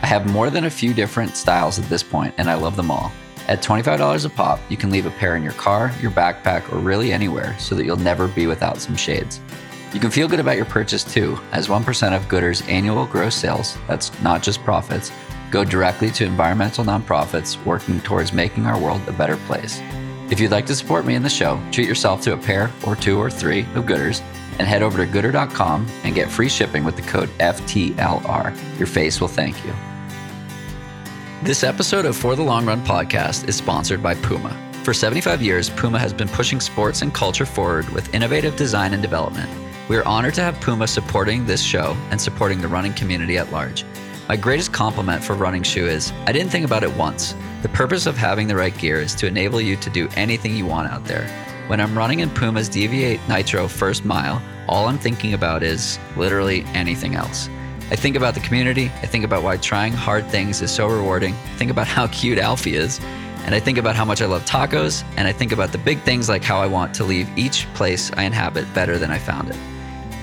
[0.01, 2.89] I have more than a few different styles at this point, and I love them
[2.89, 3.11] all.
[3.47, 6.77] At $25 a pop, you can leave a pair in your car, your backpack, or
[6.77, 9.41] really anywhere so that you'll never be without some shades.
[9.93, 13.77] You can feel good about your purchase too, as 1% of Goodr's annual gross sales,
[13.87, 15.11] that's not just profits,
[15.51, 19.81] go directly to environmental nonprofits working towards making our world a better place.
[20.31, 22.95] If you'd like to support me in the show, treat yourself to a pair or
[22.95, 24.21] two or three of Goodrs
[24.59, 28.79] and head over to goodr.com and get free shipping with the code FTLR.
[28.79, 29.73] Your face will thank you.
[31.43, 34.55] This episode of For the Long Run podcast is sponsored by Puma.
[34.83, 39.01] For 75 years, Puma has been pushing sports and culture forward with innovative design and
[39.01, 39.49] development.
[39.89, 43.51] We are honored to have Puma supporting this show and supporting the running community at
[43.51, 43.85] large.
[44.29, 47.33] My greatest compliment for running shoe is I didn't think about it once.
[47.63, 50.67] The purpose of having the right gear is to enable you to do anything you
[50.67, 51.27] want out there.
[51.65, 56.65] When I'm running in Puma's Deviate Nitro first mile, all I'm thinking about is literally
[56.75, 57.49] anything else.
[57.91, 58.85] I think about the community.
[58.85, 61.33] I think about why trying hard things is so rewarding.
[61.33, 63.01] I think about how cute Alfie is.
[63.43, 65.03] And I think about how much I love tacos.
[65.17, 68.09] And I think about the big things like how I want to leave each place
[68.13, 69.57] I inhabit better than I found it.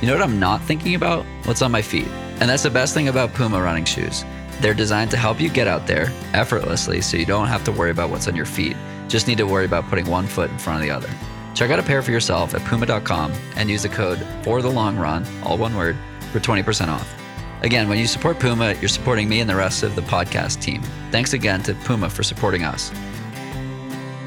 [0.00, 1.26] You know what I'm not thinking about?
[1.44, 2.08] What's on my feet.
[2.40, 4.24] And that's the best thing about Puma running shoes.
[4.60, 7.90] They're designed to help you get out there effortlessly so you don't have to worry
[7.90, 8.76] about what's on your feet.
[9.08, 11.10] Just need to worry about putting one foot in front of the other.
[11.54, 14.96] Check out a pair for yourself at puma.com and use the code for the long
[14.96, 15.96] run, all one word,
[16.32, 17.17] for 20% off.
[17.62, 20.80] Again, when you support Puma, you're supporting me and the rest of the podcast team.
[21.10, 22.92] Thanks again to Puma for supporting us.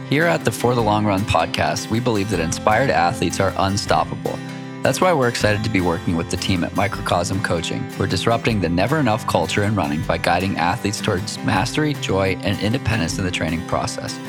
[0.10, 4.38] Here at the For the Long Run podcast, we believe that inspired athletes are unstoppable.
[4.82, 7.88] That's why we're excited to be working with the team at Microcosm Coaching.
[7.98, 12.60] We're disrupting the never enough culture in running by guiding athletes towards mastery, joy, and
[12.60, 14.20] independence in the training process.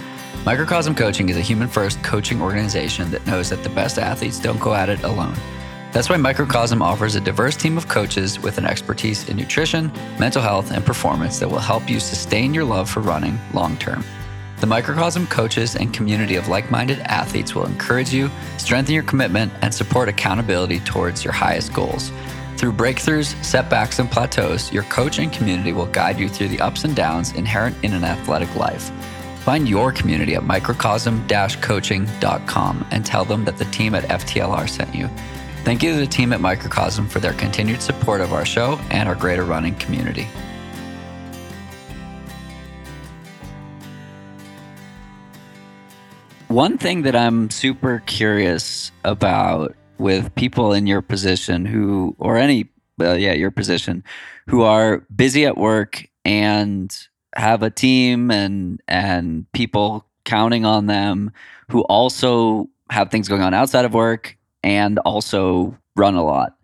[0.45, 4.61] Microcosm Coaching is a human first coaching organization that knows that the best athletes don't
[4.61, 5.35] go at it alone.
[5.93, 10.41] That's why Microcosm offers a diverse team of coaches with an expertise in nutrition, mental
[10.41, 14.03] health, and performance that will help you sustain your love for running long term.
[14.61, 19.53] The Microcosm coaches and community of like minded athletes will encourage you, strengthen your commitment,
[19.61, 22.11] and support accountability towards your highest goals.
[22.57, 26.85] Through breakthroughs, setbacks, and plateaus, your coach and community will guide you through the ups
[26.85, 28.91] and downs inherent in an athletic life.
[29.41, 34.95] Find your community at microcosm coaching.com and tell them that the team at FTLR sent
[34.95, 35.11] you.
[35.65, 39.09] Thank you to the team at Microcosm for their continued support of our show and
[39.09, 40.27] our greater running community.
[46.49, 52.69] One thing that I'm super curious about with people in your position who, or any,
[53.01, 54.03] uh, yeah, your position,
[54.49, 56.93] who are busy at work and
[57.37, 61.31] have a team and and people counting on them
[61.71, 66.57] who also have things going on outside of work and also run a lot.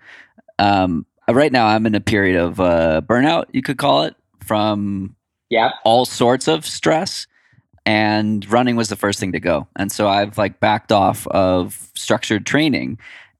[0.59, 5.15] Um, right now, I'm in a period of uh, burnout, you could call it, from
[5.51, 7.27] yeah all sorts of stress.
[7.87, 9.67] And running was the first thing to go.
[9.77, 12.99] And so I've like backed off of structured training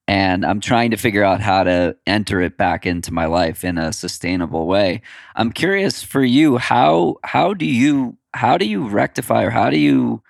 [0.09, 3.77] and I'm trying to figure out how to enter it back into my life in
[3.77, 5.03] a sustainable way.
[5.37, 9.79] I'm curious for you how how do you how do you rectify or how do
[9.79, 10.23] you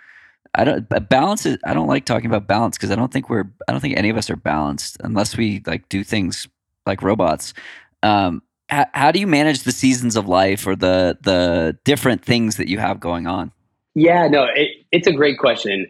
[0.54, 3.44] I don't balance is I don't like talking about balance because I don't think we're
[3.66, 6.48] I don't think any of us are balanced unless we like do things
[6.86, 7.54] like robots.
[8.02, 12.56] Um, how, how do you manage the seasons of life or the the different things
[12.56, 13.52] that you have going on?
[13.94, 15.86] Yeah, no, it, it's a great question.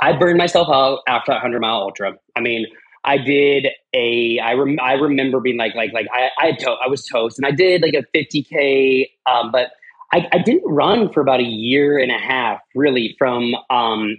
[0.00, 2.14] I burned myself out after a 100 mile ultra.
[2.36, 2.66] I mean,
[3.04, 6.88] I did a I rem, I remember being like like like I I, to, I
[6.88, 9.70] was toast and I did like a 50k um, but
[10.12, 14.16] I, I, didn't run for about a year and a half, really, from um,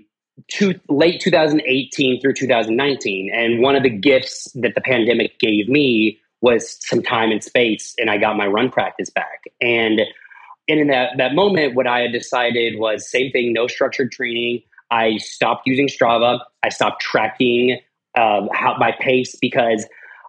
[0.49, 3.32] to late 2018 through 2019.
[3.34, 7.95] And one of the gifts that the pandemic gave me was some time and space,
[7.97, 9.43] and I got my run practice back.
[9.62, 10.02] And,
[10.67, 14.62] and in that, that moment, what I had decided was same thing, no structured training.
[14.91, 16.39] I stopped using Strava.
[16.63, 17.80] I stopped tracking
[18.17, 19.86] um, how my pace because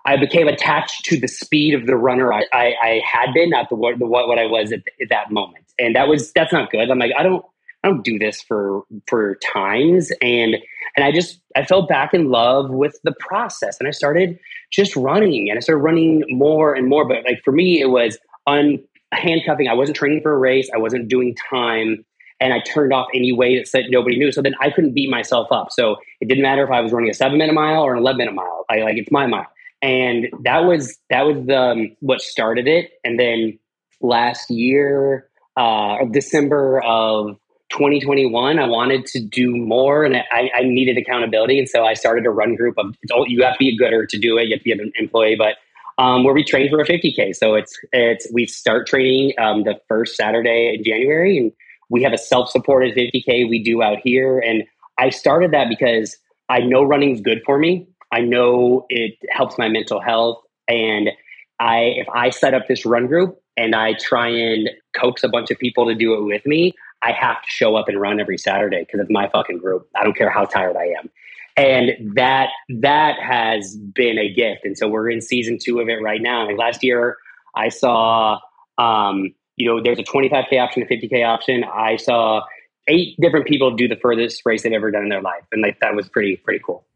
[0.07, 3.69] I became attached to the speed of the runner I, I, I had been, not
[3.69, 6.53] the what the what, what I was at, at, that moment, and that was that's
[6.53, 6.91] not good.
[6.91, 7.45] I'm like I don't
[7.85, 10.57] I don't do this for for times, and
[10.97, 14.39] and I just I fell back in love with the process, and I started
[14.73, 17.07] just running, and I started running more and more.
[17.07, 18.79] But like for me, it was un
[19.13, 19.69] handcuffing.
[19.69, 20.71] I wasn't training for a race.
[20.75, 22.05] I wasn't doing time.
[22.43, 24.33] And I turned off any way that said nobody knew.
[24.33, 25.73] So then I couldn't beat myself up.
[25.73, 28.17] So it didn't matter if I was running a seven minute mile or an 11
[28.17, 28.65] minute mile.
[28.71, 29.47] I like, it's my mile
[29.83, 32.93] and that was that was the um, what started it.
[33.05, 33.59] And then
[34.01, 37.37] last year, uh, December of
[37.71, 42.27] 2021, I wanted to do more, and I, I, needed accountability, and so I started
[42.27, 42.95] a run group of.
[43.27, 44.49] You have to be a Goodr to do it.
[44.49, 45.57] You have to be an employee, but
[46.03, 47.35] um, where we train for a 50k.
[47.35, 51.53] So it's it's we start training um, the first Saturday in January, and
[51.89, 54.39] we have a self-supported 50k we do out here.
[54.39, 54.65] And
[54.99, 56.17] I started that because
[56.49, 57.87] I know running is good for me.
[58.13, 60.43] I know it helps my mental health.
[60.69, 61.11] And
[61.59, 65.51] I, if I set up this run group and I try and coax a bunch
[65.51, 68.39] of people to do it with me, I have to show up and run every
[68.39, 69.89] Saturday because it's my fucking group.
[69.97, 71.11] I don't care how tired I am.
[71.57, 72.49] And that
[72.81, 74.65] that has been a gift.
[74.65, 76.47] And so we're in season two of it right now.
[76.47, 77.17] Like last year,
[77.55, 78.39] I saw,
[78.79, 81.65] um, you know, there's a 25k option, a 50k option.
[81.65, 82.43] I saw
[82.89, 85.81] eight different people do the furthest race they've ever done in their life, and like
[85.81, 86.87] that was pretty pretty cool.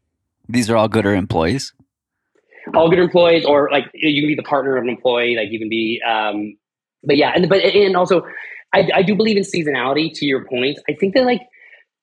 [0.47, 1.73] These are all Goodr employees.
[2.73, 5.35] All good employees, or like you can be the partner of an employee.
[5.35, 6.57] Like you can be, um,
[7.03, 8.25] but yeah, and but and also,
[8.73, 10.11] I, I do believe in seasonality.
[10.15, 11.41] To your point, I think that like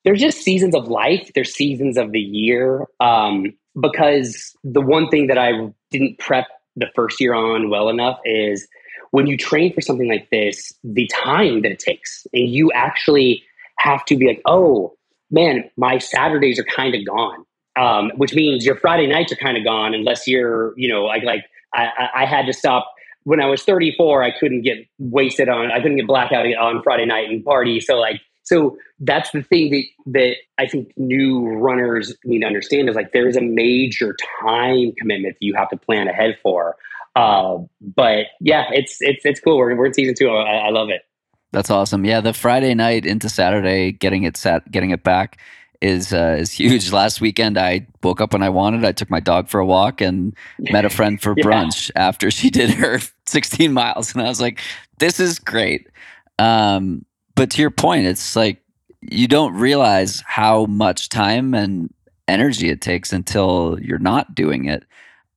[0.04, 1.32] there's just seasons of life.
[1.34, 2.86] There's seasons of the year.
[3.00, 5.50] Um, because the one thing that I
[5.90, 8.66] didn't prep the first year on well enough is
[9.10, 13.42] when you train for something like this, the time that it takes, and you actually
[13.78, 14.94] have to be like, oh
[15.30, 17.44] man, my Saturdays are kind of gone
[17.76, 21.22] um, which means your Friday nights are kind of gone unless you're, you know, like
[21.24, 22.92] like I, I had to stop
[23.24, 24.22] when I was 34.
[24.22, 27.80] I couldn't get wasted on, I couldn't get blackout on Friday night and party.
[27.80, 32.88] So like, so that's the thing that that I think new runners need to understand
[32.88, 36.76] is like there is a major time commitment that you have to plan ahead for.
[37.14, 39.58] Uh, but yeah, it's it's it's cool.
[39.58, 40.28] We're we're in season two.
[40.30, 41.02] I, I love it.
[41.52, 42.04] That's awesome.
[42.04, 45.38] Yeah, the Friday night into Saturday, getting it set, getting it back
[45.82, 46.92] is uh, is huge.
[46.92, 48.84] Last weekend, I woke up when I wanted.
[48.84, 51.44] I took my dog for a walk and met a friend for yeah.
[51.44, 54.60] brunch after she did her 16 miles, and I was like,
[54.98, 55.88] "This is great."
[56.38, 57.04] Um,
[57.34, 58.62] but to your point, it's like
[59.02, 61.92] you don't realize how much time and
[62.28, 64.84] energy it takes until you're not doing it.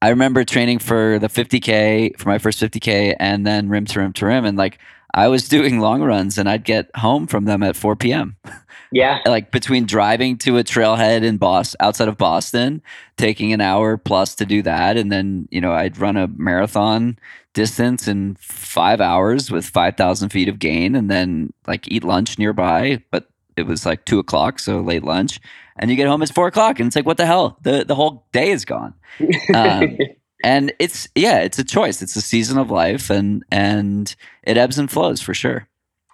[0.02, 4.14] I remember training for the 50K, for my first 50K, and then rim to rim
[4.14, 4.46] to rim.
[4.46, 4.78] And like,
[5.16, 8.36] I was doing long runs and I'd get home from them at 4 p.m.
[8.92, 9.20] Yeah.
[9.26, 12.82] like between driving to a trailhead in Boston, outside of Boston,
[13.18, 14.96] taking an hour plus to do that.
[14.96, 17.18] And then, you know, I'd run a marathon
[17.54, 23.04] distance in five hours with 5,000 feet of gain and then like eat lunch nearby.
[23.12, 25.42] But it was like two o'clock, so late lunch.
[25.78, 26.80] And you get home, it's four o'clock.
[26.80, 27.58] And it's like, what the hell?
[27.64, 28.94] The, the whole day is gone.
[29.54, 29.98] Um,
[30.46, 32.02] and it's yeah it's a choice.
[32.02, 35.68] It's a season of life and and it ebbs and flows for sure.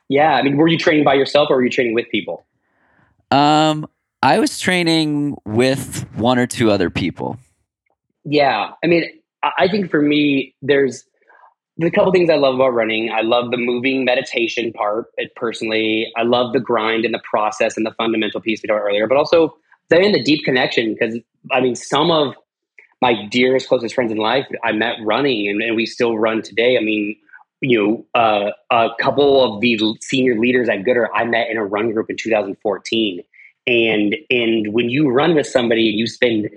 [0.07, 2.45] Yeah i mean were you training by yourself or were you training with people?
[3.29, 3.87] Um
[4.23, 7.37] i was training with one or two other people.
[8.23, 9.03] Yeah i mean
[9.43, 11.03] i think for me there's
[11.77, 13.11] the couple things i love about running.
[13.11, 16.11] I love the moving meditation part it personally.
[16.15, 19.17] I love the grind and the process and the fundamental piece we talked earlier but
[19.17, 19.57] also
[19.89, 21.17] then the deep connection because
[21.51, 22.33] i mean some of
[23.01, 26.77] my dearest, closest friends in life, I met running, and, and we still run today.
[26.77, 27.15] I mean,
[27.59, 31.65] you know, uh, a couple of the senior leaders at Goodr I met in a
[31.65, 33.23] run group in 2014,
[33.67, 36.49] and and when you run with somebody and you spend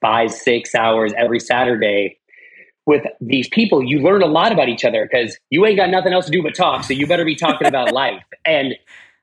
[0.00, 2.18] five, six hours every Saturday
[2.86, 6.12] with these people, you learn a lot about each other because you ain't got nothing
[6.12, 6.84] else to do but talk.
[6.84, 8.22] So you better be talking about life.
[8.44, 8.74] And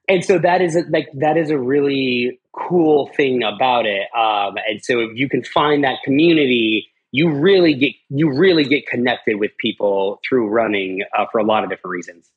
[0.08, 4.08] and so that is a, like that is a really cool thing about it.
[4.16, 8.88] Um, and so if you can find that community, you really get you really get
[8.88, 12.30] connected with people through running uh, for a lot of different reasons.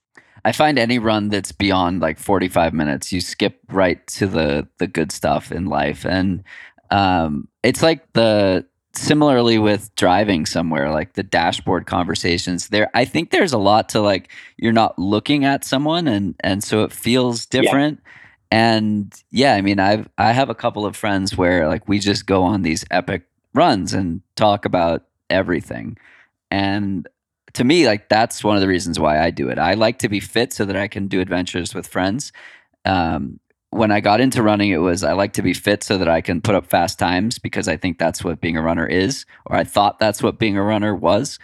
[0.44, 4.86] I find any run that's beyond like 45 minutes, you skip right to the the
[4.86, 6.44] good stuff in life, and
[6.90, 8.64] um, it's like the
[8.94, 14.00] similarly with driving somewhere like the dashboard conversations there i think there's a lot to
[14.00, 18.12] like you're not looking at someone and and so it feels different yeah.
[18.50, 22.26] And yeah i mean i've i have a couple of friends where like we just
[22.26, 23.24] go on these epic
[23.54, 25.98] runs and talk about everything.
[26.50, 27.08] And
[27.54, 29.58] to me like that's one of the reasons why i do it.
[29.58, 32.32] I like to be fit so that i can do adventures with friends.
[32.84, 33.40] Um,
[33.70, 36.22] when I got into running, it was I like to be fit so that I
[36.22, 39.56] can put up fast times because I think that's what being a runner is, or
[39.56, 41.38] I thought that's what being a runner was.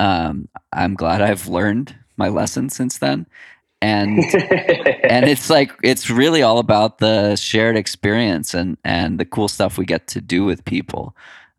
[0.00, 3.26] Um, I'm glad I've learned my lesson since then,
[3.80, 9.48] and and it's like it's really all about the shared experience and and the cool
[9.48, 11.16] stuff we get to do with people.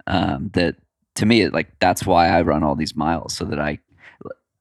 [0.08, 0.76] Um, that
[1.16, 3.80] to me, like that's why I run all these miles so that I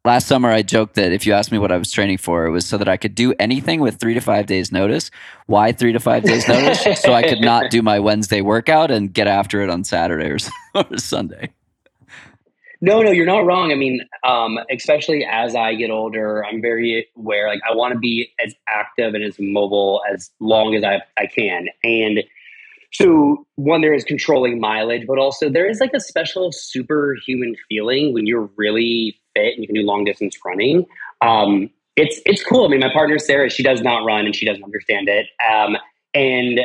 [0.04, 2.50] last summer I joked that if you asked me what I was training for, it
[2.50, 5.10] was so that I could do anything with three to five days notice.
[5.46, 7.00] Why three to five days notice?
[7.02, 10.38] so I could not do my Wednesday workout and get after it on Saturday or,
[10.74, 11.50] or Sunday.
[12.80, 13.72] No, no, you're not wrong.
[13.72, 17.48] I mean, um, especially as I get older, I'm very aware.
[17.48, 21.26] Like, I want to be as active and as mobile as long as I, I
[21.26, 21.66] can.
[21.82, 22.20] And
[22.92, 28.14] so, one, there is controlling mileage, but also there is like a special superhuman feeling
[28.14, 30.86] when you're really fit and you can do long distance running.
[31.20, 32.64] Um, it's it's cool.
[32.64, 35.26] I mean, my partner Sarah, she does not run and she doesn't understand it.
[35.52, 35.76] Um,
[36.14, 36.60] and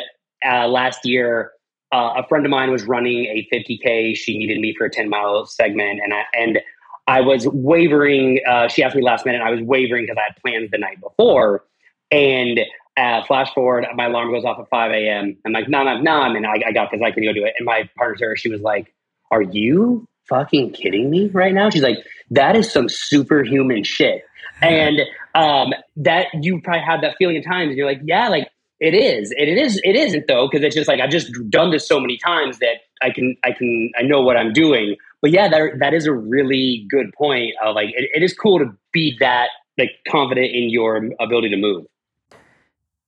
[0.48, 1.52] uh, last year,
[1.94, 4.16] uh, a friend of mine was running a 50k.
[4.16, 6.60] She needed me for a 10 mile segment, and I and
[7.08, 8.40] I was wavering.
[8.48, 9.42] Uh, she asked me last minute.
[9.42, 11.64] I was wavering because I had plans the night before,
[12.10, 12.60] and
[12.98, 15.38] uh, flash forward, my alarm goes off at 5 a.m.
[15.46, 16.30] I'm like, no, no, no.
[16.30, 17.02] Mean, I, I got this.
[17.04, 17.54] I can go do it.
[17.58, 18.94] And my partner Sarah, she was like,
[19.32, 21.70] "Are you fucking kidding me right now?
[21.70, 21.98] She's like,
[22.32, 24.24] that is some superhuman shit.
[24.62, 25.02] And
[25.36, 28.48] um, that you probably have that feeling at times, and you're like, yeah, like
[28.84, 29.34] it is.
[29.38, 29.80] it is.
[29.84, 32.82] It isn't though, because it's just like I've just done this so many times that
[33.02, 34.98] I can, I can, I know what I'm doing.
[35.22, 37.54] But yeah, that that is a really good point.
[37.64, 41.56] Of like, it, it is cool to be that like confident in your ability to
[41.56, 41.86] move,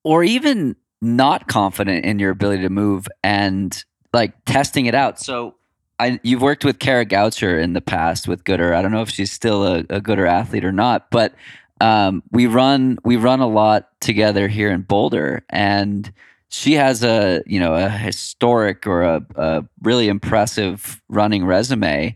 [0.06, 5.20] or even not confident in your ability to move and like testing it out.
[5.20, 5.56] So
[6.00, 8.74] I, you've worked with Kara Goucher in the past with Goodr.
[8.74, 11.34] I don't know if she's still a, a Goodr athlete or not, but
[11.82, 16.12] um, we run we run a lot together here in Boulder, and
[16.50, 22.16] she has a you know a historic or a, a really impressive running resume,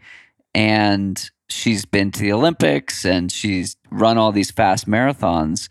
[0.56, 5.68] and she's been to the Olympics and she's run all these fast marathons,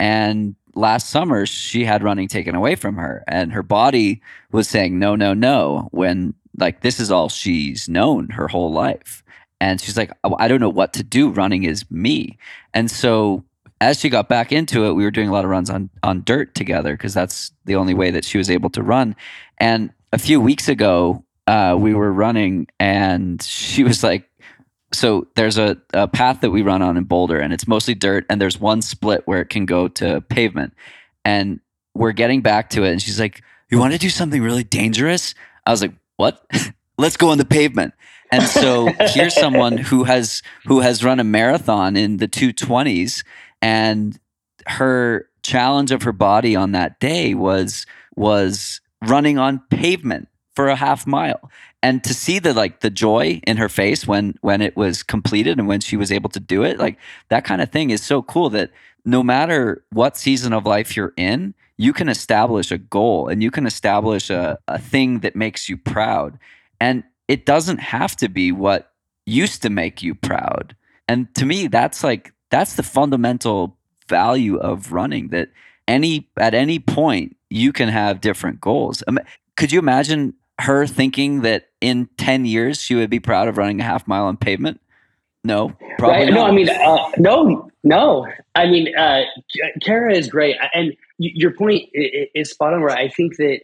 [0.00, 4.22] and last summer she had running taken away from her and her body
[4.52, 9.24] was saying no no no when like this is all she's known her whole life
[9.60, 11.30] and she's like oh, i don't know what to do.
[11.30, 12.38] Running is me.
[12.74, 13.44] And so
[13.80, 16.22] as she got back into it we were doing a lot of runs on on
[16.24, 19.16] dirt together because that's the only way that she was able to run.
[19.58, 24.28] And a few weeks ago uh, we were running and she was like
[24.92, 28.24] so there's a, a path that we run on in boulder and it's mostly dirt
[28.30, 30.74] and there's one split where it can go to pavement.
[31.24, 31.60] And
[31.94, 35.34] we're getting back to it and she's like you want to do something really dangerous?
[35.66, 36.44] I was like what?
[36.98, 37.94] Let's go on the pavement.
[38.30, 43.24] And so here's someone who has who has run a marathon in the 220s
[43.62, 44.18] and
[44.66, 50.76] her challenge of her body on that day was was running on pavement for a
[50.76, 51.50] half mile.
[51.82, 55.58] And to see the like the joy in her face when when it was completed
[55.58, 56.98] and when she was able to do it like
[57.28, 58.70] that kind of thing is so cool that
[59.04, 63.50] no matter what season of life you're in you can establish a goal and you
[63.50, 66.38] can establish a, a thing that makes you proud.
[66.80, 68.92] And it doesn't have to be what
[69.26, 70.74] used to make you proud
[71.06, 73.76] and to me that's like that's the fundamental
[74.08, 75.50] value of running that
[75.86, 79.02] any at any point you can have different goals.
[79.08, 79.24] I mean,
[79.56, 83.80] Could you imagine her thinking that in 10 years she would be proud of running
[83.80, 84.80] a half mile on pavement?
[85.44, 86.34] No, probably right.
[86.34, 88.26] No, I mean, uh, no, no.
[88.54, 89.22] I mean, uh,
[89.82, 90.56] Kara is great.
[90.74, 93.60] And your point is spot on where I think that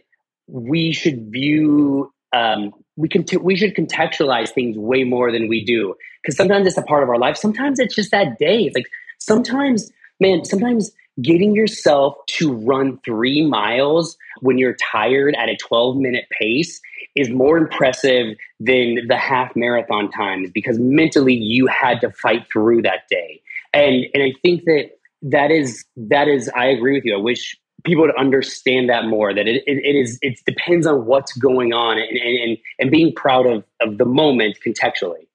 [0.47, 5.63] we should view, um, we can, t- we should contextualize things way more than we
[5.63, 5.95] do.
[6.25, 7.37] Cause sometimes it's a part of our life.
[7.37, 8.63] Sometimes it's just that day.
[8.63, 8.87] It's like,
[9.19, 10.91] sometimes man, sometimes
[11.21, 16.81] getting yourself to run three miles when you're tired at a 12 minute pace
[17.15, 22.81] is more impressive than the half marathon times because mentally you had to fight through
[22.81, 23.41] that day.
[23.73, 24.91] And, and I think that
[25.21, 27.15] that is, that is, I agree with you.
[27.15, 31.05] I wish people to understand that more that it, it, it is, it depends on
[31.05, 35.27] what's going on and, and, and being proud of, of the moment contextually.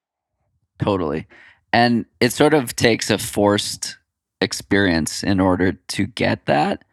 [0.79, 1.27] Totally.
[1.73, 3.97] And it sort of takes a forced
[4.41, 6.85] experience in order to get that.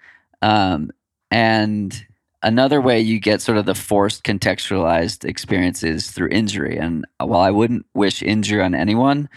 [0.42, 0.92] Um,
[1.32, 2.06] and
[2.44, 6.78] another way you get sort of the forced contextualized experiences through injury.
[6.78, 9.30] And while I wouldn't wish injury on anyone,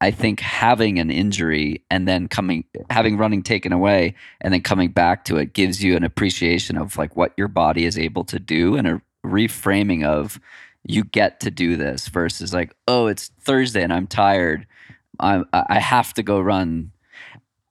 [0.00, 4.90] I think having an injury and then coming, having running taken away and then coming
[4.90, 8.38] back to it gives you an appreciation of like what your body is able to
[8.38, 10.38] do and a reframing of
[10.84, 14.66] you get to do this versus like, oh, it's Thursday and I'm tired.
[15.18, 16.92] I I have to go run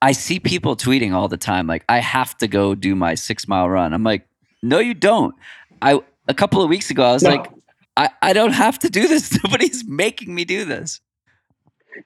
[0.01, 3.47] I see people tweeting all the time, like, I have to go do my six
[3.47, 3.93] mile run.
[3.93, 4.27] I'm like,
[4.61, 5.33] no, you don't.
[5.81, 7.29] I a couple of weeks ago, I was no.
[7.29, 7.51] like,
[7.95, 9.37] I, I don't have to do this.
[9.43, 11.01] Nobody's making me do this.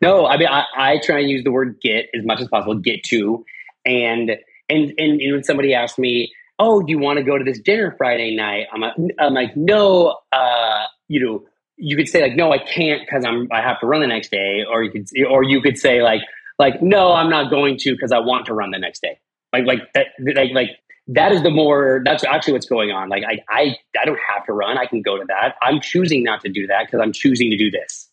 [0.02, 2.76] No, I mean, I, I try and use the word get as much as possible,
[2.76, 3.46] get to.
[3.86, 4.38] And
[4.70, 7.96] and and when somebody asks me, oh, do you want to go to this dinner
[7.98, 8.68] Friday night?
[8.72, 11.44] I'm like, I'm like no, uh, you know,
[11.78, 14.30] you could say like, no, I can't because I'm I have to run the next
[14.30, 16.22] day, or you could or you could say like,
[16.60, 19.20] like no i'm not going to because i want to run the next day.
[19.52, 20.70] Like like that like like
[21.08, 23.10] that is the more that's actually what's going on.
[23.10, 24.78] Like i i, I don't have to run.
[24.78, 25.56] I can go to that.
[25.62, 28.11] I'm choosing not to do that because i'm choosing to do this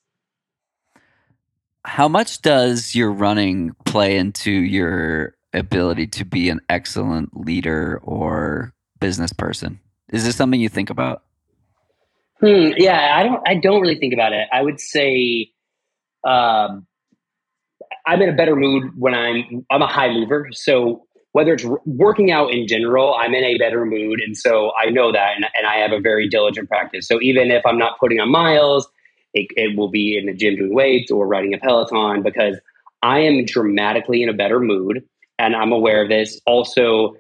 [1.89, 8.73] how much does your running play into your ability to be an excellent leader or
[9.01, 9.81] business person
[10.11, 11.23] is this something you think about
[12.41, 15.51] hmm, yeah i don't i don't really think about it i would say
[16.25, 16.87] um,
[18.07, 20.49] I'm in a better mood when I'm I'm a high mover.
[20.53, 24.91] So whether it's working out in general, I'm in a better mood, and so I
[24.91, 27.07] know that, and, and I have a very diligent practice.
[27.07, 28.89] So even if I'm not putting on miles,
[29.35, 32.59] it, it will be in the gym doing weights or riding a Peloton because
[33.03, 35.05] I am dramatically in a better mood,
[35.39, 36.41] and I'm aware of this.
[36.47, 37.15] Also,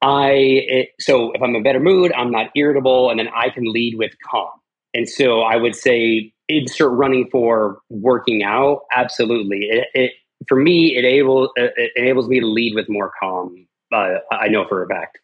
[0.00, 3.50] I it, so if I'm in a better mood, I'm not irritable, and then I
[3.50, 4.50] can lead with calm.
[4.94, 8.82] And so I would say insert running for working out.
[8.92, 9.68] Absolutely.
[9.70, 10.12] It, it
[10.48, 13.66] for me, it, able, it enables me to lead with more calm.
[13.92, 15.18] Uh, I know for a fact.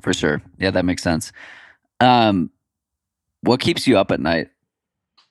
[0.00, 0.40] For sure.
[0.58, 1.32] Yeah, that makes sense.
[2.00, 2.50] Um,
[3.42, 4.50] what keeps you up at night?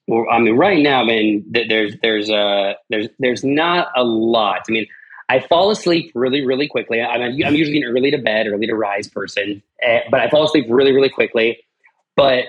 [0.07, 4.61] Well, I mean, right now, I mean, there's there's uh there's there's not a lot.
[4.67, 4.87] I mean,
[5.29, 7.01] I fall asleep really really quickly.
[7.01, 10.43] I'm I'm usually an early to bed, early to rise person, uh, but I fall
[10.43, 11.59] asleep really really quickly.
[12.15, 12.45] But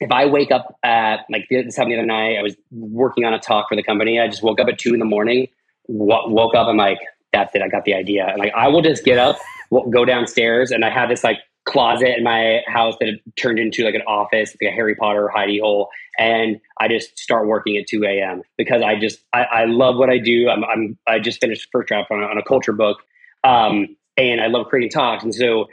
[0.00, 3.34] if I wake up at like this happened the other night, I was working on
[3.34, 4.20] a talk for the company.
[4.20, 5.48] I just woke up at two in the morning.
[5.88, 6.98] Woke up, I'm like,
[7.32, 7.62] that's it.
[7.62, 8.26] I got the idea.
[8.26, 9.38] And like, I will just get up,
[9.70, 13.94] go downstairs, and I have this like closet in my house that turned into like
[13.94, 18.04] an office, like a Harry Potter hidey hole, and I just start working at 2
[18.04, 18.42] a.m.
[18.56, 20.48] because I just I, I love what I do.
[20.48, 22.98] I'm, I'm I just finished first draft on a, on a culture book,
[23.44, 25.66] um, and I love creating talks, and so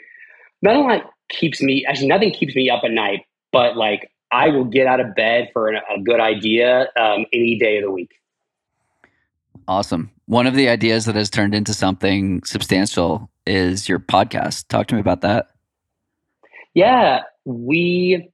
[0.86, 4.66] of that keeps me actually nothing keeps me up at night, but like I will
[4.66, 8.12] get out of bed for a good idea um, any day of the week.
[9.68, 10.12] Awesome.
[10.26, 14.68] One of the ideas that has turned into something substantial is your podcast.
[14.68, 15.48] Talk to me about that.
[16.80, 18.30] Yeah, we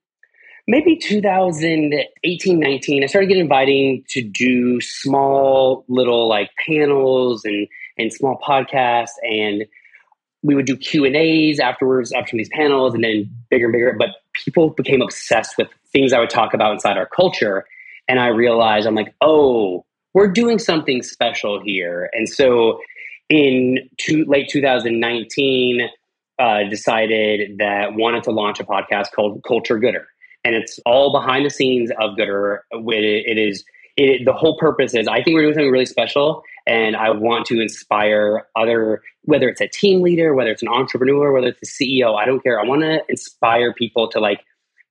[0.68, 7.68] maybe 2018 19 i started getting inviting to do small little like panels and
[8.00, 9.66] and small podcasts and
[10.42, 13.96] we would do q and a's afterwards after these panels and then bigger and bigger
[13.96, 17.66] but people became obsessed with things I would talk about inside our culture.
[18.08, 22.10] And I realized I'm like, oh, we're doing something special here.
[22.14, 22.80] And so
[23.30, 25.90] in two, late 2019,
[26.40, 30.06] uh, decided that wanted to launch a podcast called Culture Goodr.
[30.44, 32.60] And it's all behind the scenes of Goodr.
[32.72, 33.64] It is
[33.98, 37.46] it, the whole purpose is I think we're doing something really special, and I want
[37.48, 41.84] to inspire other, whether it's a team leader, whether it's an entrepreneur, whether it's a
[41.84, 42.16] CEO.
[42.16, 42.60] I don't care.
[42.60, 44.42] I want to inspire people to like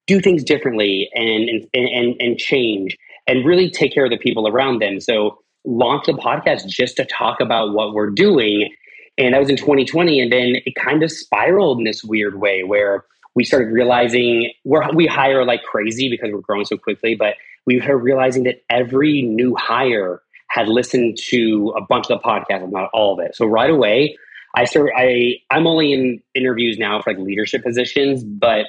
[0.07, 4.49] do things differently and and and, and change and really take care of the people
[4.49, 5.01] around them.
[5.01, 8.71] So launch the podcast just to talk about what we're doing.
[9.17, 10.21] And that was in 2020.
[10.21, 13.05] And then it kind of spiraled in this weird way where
[13.35, 17.35] we started realizing we're, we hire like crazy because we're growing so quickly, but
[17.67, 22.71] we were realizing that every new hire had listened to a bunch of the podcasts,
[22.71, 23.35] not all of it.
[23.35, 24.17] So right away,
[24.55, 28.67] I started, I, I'm only in interviews now for like leadership positions, but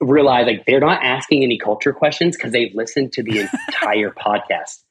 [0.00, 4.83] realize like they're not asking any culture questions because they've listened to the entire podcast.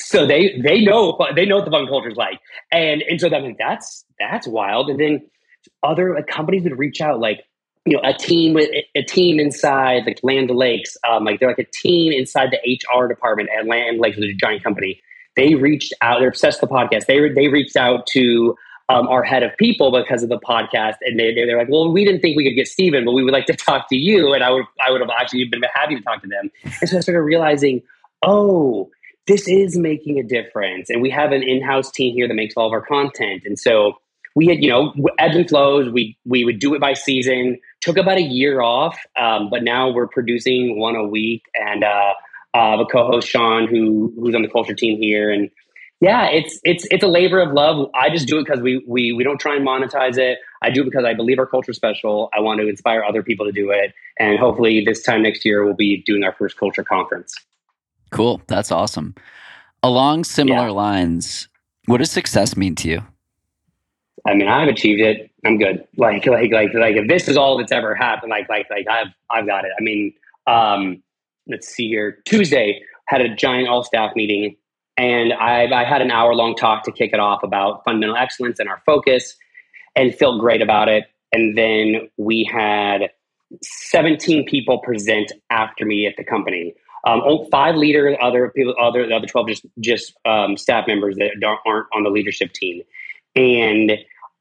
[0.00, 2.40] So they they know they know what the fun culture is like,
[2.72, 4.88] and and so I mean, that's that's wild.
[4.88, 5.30] And then
[5.82, 7.44] other like, companies would reach out like
[7.84, 11.58] you know a team with a team inside like Land Lakes, um, like they're like
[11.58, 15.00] a team inside the HR department at Land Lakes, which is a giant company.
[15.36, 16.20] They reached out.
[16.20, 17.06] They're obsessed with the podcast.
[17.06, 18.56] They they reached out to
[18.88, 22.04] um, our head of people because of the podcast, and they they're like, well, we
[22.04, 24.42] didn't think we could get Stephen, but we would like to talk to you, and
[24.42, 26.50] I would I would have actually been happy to talk to them.
[26.80, 27.82] And so I started realizing,
[28.22, 28.90] oh,
[29.30, 32.66] this is making a difference, and we have an in-house team here that makes all
[32.66, 33.94] of our content, and so
[34.34, 35.88] we had you know ebbs and flows.
[35.88, 37.58] We we would do it by season.
[37.80, 42.14] Took about a year off, um, but now we're producing one a week, and uh,
[42.54, 45.48] uh, a co-host Sean, who who's on the culture team here, and
[46.00, 47.88] yeah, it's it's it's a labor of love.
[47.94, 50.38] I just do it because we we we don't try and monetize it.
[50.60, 52.30] I do it because I believe our culture is special.
[52.36, 55.64] I want to inspire other people to do it, and hopefully this time next year
[55.64, 57.32] we'll be doing our first culture conference.
[58.10, 59.14] Cool, that's awesome.
[59.82, 60.72] Along similar yeah.
[60.72, 61.48] lines,
[61.86, 63.02] what does success mean to you?
[64.26, 65.30] I mean, I've achieved it.
[65.44, 65.86] I'm good.
[65.96, 69.08] Like like like like if this is all that's ever happened, like like like I've
[69.30, 69.70] I've got it.
[69.78, 70.12] I mean,
[70.46, 71.02] um,
[71.46, 72.18] let's see here.
[72.26, 74.56] Tuesday had a giant all staff meeting
[75.00, 78.58] and I, I had an hour long talk to kick it off about fundamental excellence
[78.60, 79.34] and our focus
[79.96, 81.04] and felt great about it.
[81.32, 83.10] And then we had
[83.62, 86.74] 17 people present after me at the company.
[87.04, 91.32] Um, five leaders, other people, other the other 12 just just um, staff members that
[91.66, 92.82] aren't on the leadership team.
[93.34, 93.92] And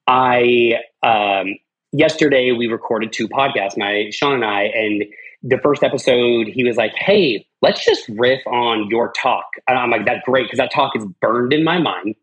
[0.08, 1.56] I um,
[1.92, 5.06] yesterday we recorded two podcasts, my Sean and I, and
[5.42, 9.90] the first episode, he was like, "Hey, let's just riff on your talk." And I'm
[9.90, 12.16] like, "That's great," because that talk is burned in my mind,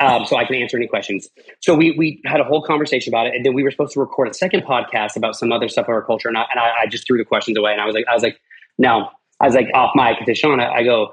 [0.00, 1.28] um, so I can answer any questions.
[1.60, 4.00] So we we had a whole conversation about it, and then we were supposed to
[4.00, 6.70] record a second podcast about some other stuff of our culture, and I, and I,
[6.82, 8.40] I just threw the questions away, and I was like, I was like,
[8.78, 9.10] no,
[9.44, 10.58] I was like off mic to Sean.
[10.58, 11.08] I, I go.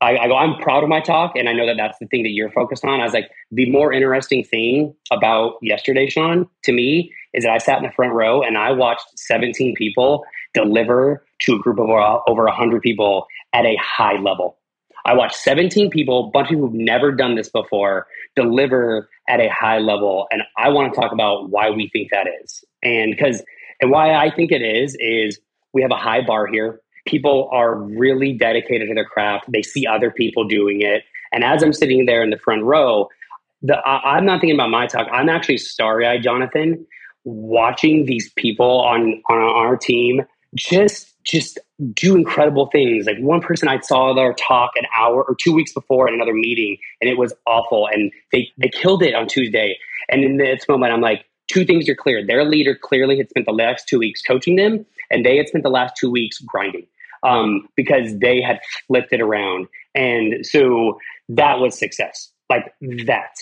[0.00, 2.24] I, I go, I'm proud of my talk, and I know that that's the thing
[2.24, 3.00] that you're focused on.
[3.00, 7.58] I was like, the more interesting thing about yesterday, Sean, to me, is that I
[7.58, 10.24] sat in the front row and I watched 17 people
[10.54, 14.58] deliver to a group of over 100 people at a high level.
[15.04, 18.06] I watched 17 people, bunch of people who've never done this before,
[18.36, 20.26] deliver at a high level.
[20.32, 22.64] And I want to talk about why we think that is.
[22.82, 23.42] And because,
[23.80, 25.40] and why I think it is, is
[25.72, 26.80] we have a high bar here.
[27.06, 29.46] People are really dedicated to their craft.
[29.52, 31.02] They see other people doing it.
[31.32, 33.08] And as I'm sitting there in the front row,
[33.62, 35.08] the, I, I'm not thinking about my talk.
[35.10, 36.86] I'm actually starry eyed, Jonathan,
[37.24, 40.22] watching these people on, on our team
[40.54, 41.58] just just
[41.94, 43.06] do incredible things.
[43.06, 46.34] Like one person I saw their talk an hour or two weeks before in another
[46.34, 47.86] meeting, and it was awful.
[47.86, 49.78] And they they killed it on Tuesday.
[50.08, 52.24] And in this moment, I'm like, two things are clear.
[52.24, 55.64] Their leader clearly had spent the last two weeks coaching them, and they had spent
[55.64, 56.86] the last two weeks grinding
[57.22, 59.68] um, because they had flipped it around.
[59.94, 60.98] And so
[61.28, 62.30] that was success.
[62.48, 62.74] Like
[63.06, 63.34] that.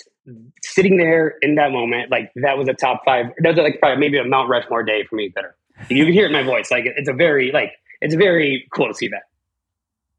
[0.63, 3.25] Sitting there in that moment, like that was a top five.
[3.39, 5.55] That was like probably maybe a Mount Rushmore day for me better.
[5.89, 6.69] You can hear it in my voice.
[6.69, 9.23] Like it's a very like it's very cool to see that.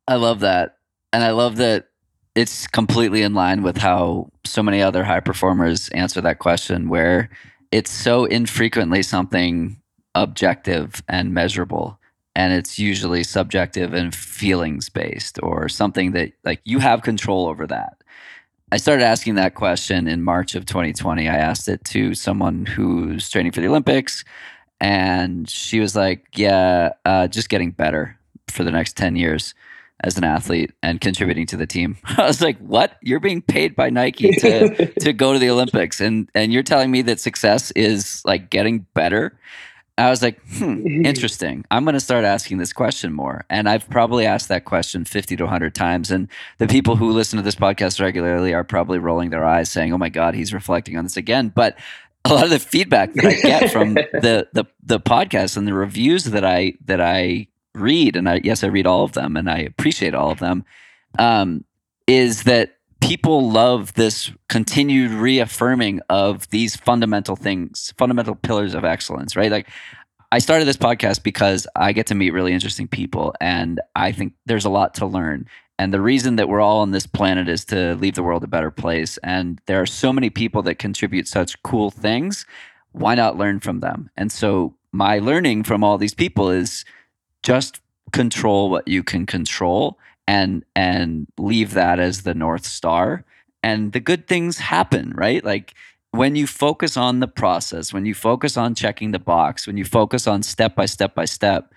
[0.08, 0.76] I love that,
[1.12, 1.88] and I love that
[2.34, 7.30] it's completely in line with how so many other high performers answer that question, where
[7.72, 9.80] it's so infrequently something
[10.14, 11.98] objective and measurable
[12.34, 17.66] and it's usually subjective and feelings based or something that like you have control over
[17.66, 17.96] that.
[18.70, 23.28] I started asking that question in march of 2020 i asked it to someone who's
[23.28, 24.24] training for the olympics
[24.82, 28.18] and she was like, "Yeah, uh, just getting better
[28.48, 29.54] for the next ten years
[30.04, 32.96] as an athlete and contributing to the team." I was like, "What?
[33.02, 36.90] You're being paid by Nike to to go to the Olympics, and and you're telling
[36.90, 39.38] me that success is like getting better?"
[39.98, 41.64] I was like, hmm, interesting.
[41.70, 43.44] I'm going to start asking this question more.
[43.50, 46.10] And I've probably asked that question 50 to 100 times.
[46.10, 46.28] And
[46.58, 49.98] the people who listen to this podcast regularly are probably rolling their eyes saying, oh
[49.98, 51.52] my God, he's reflecting on this again.
[51.54, 51.78] But
[52.24, 55.74] a lot of the feedback that I get from the, the, the podcast and the
[55.74, 59.50] reviews that I, that I read, and I, yes, I read all of them and
[59.50, 60.64] I appreciate all of them,
[61.18, 61.64] um,
[62.06, 69.34] is that people love this continued reaffirming of these fundamental things, fundamental pillars of excellence,
[69.34, 69.50] right?
[69.50, 69.68] Like
[70.30, 74.34] I started this podcast because I get to meet really interesting people and I think
[74.46, 75.46] there's a lot to learn.
[75.78, 78.46] And the reason that we're all on this planet is to leave the world a
[78.46, 79.18] better place.
[79.18, 82.46] And there are so many people that contribute such cool things.
[82.92, 84.10] Why not learn from them?
[84.16, 86.84] And so my learning from all these people is
[87.42, 87.80] just
[88.12, 93.24] control what you can control and and leave that as the north star.
[93.62, 95.44] And the good things happen right?
[95.44, 95.74] Like
[96.10, 99.84] when you focus on the process when you focus on checking the box when you
[99.84, 101.72] focus on step by step by step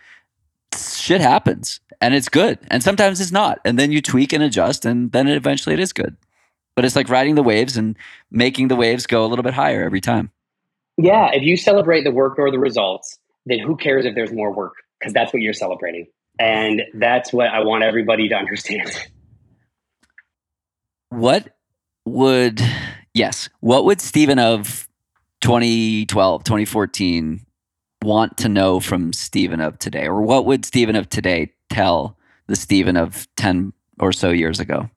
[0.77, 1.79] shit happens.
[2.01, 2.59] And it's good.
[2.69, 3.59] And sometimes it's not.
[3.63, 6.15] And then you tweak and adjust and then it eventually it is good.
[6.75, 7.95] But it's like riding the waves and
[8.29, 10.31] making the waves go a little bit higher every time.
[10.97, 14.51] Yeah if you celebrate the work or the results then who cares if there's more
[14.51, 16.07] work because that's what you're celebrating
[16.39, 18.89] and that's what I want everybody to understand.
[21.09, 21.55] What
[22.05, 22.59] would,
[23.13, 24.89] yes, what would Stephen of
[25.41, 27.45] 2012, 2014
[28.01, 30.07] want to know from Stephen of today?
[30.07, 34.89] Or what would Stephen of today tell the Stephen of 10 or so years ago?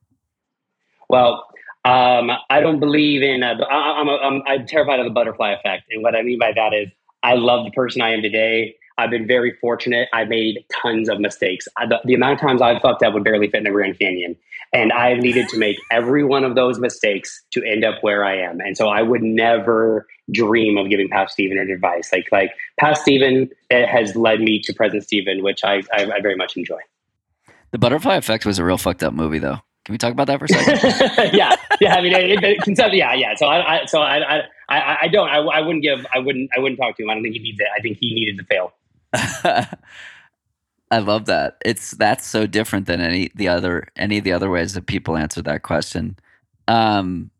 [1.11, 1.45] Well,
[1.85, 5.85] um, I don't believe in, uh, I, I'm, I'm, I'm terrified of the butterfly effect.
[5.91, 6.89] And what I mean by that is
[7.23, 8.75] I love the person I am today.
[8.99, 10.09] I've been very fortunate.
[10.13, 11.69] I made tons of mistakes.
[11.77, 13.99] I, the, the, amount of times I've fucked up would barely fit in the Grand
[13.99, 14.37] Canyon.
[14.73, 18.37] And I've needed to make every one of those mistakes to end up where I
[18.37, 18.61] am.
[18.61, 22.13] And so I would never dream of giving past Stephen advice.
[22.13, 26.37] Like, like past Stephen has led me to present Stephen, which I, I, I very
[26.37, 26.81] much enjoy.
[27.71, 29.61] The Butterfly Effect was a real fucked up movie, though.
[29.85, 31.31] Can we talk about that for a second?
[31.35, 31.95] yeah, yeah.
[31.95, 33.35] I mean, it, it, yeah, yeah.
[33.37, 35.29] So I, I so I, I, I don't.
[35.29, 36.05] I, I wouldn't give.
[36.13, 36.51] I wouldn't.
[36.55, 37.09] I wouldn't talk to him.
[37.09, 37.69] I don't think he needs it.
[37.75, 38.75] I think he needed to fail.
[40.91, 41.59] I love that.
[41.65, 45.17] It's that's so different than any the other any of the other ways that people
[45.17, 46.19] answer that question.
[46.67, 47.31] Um,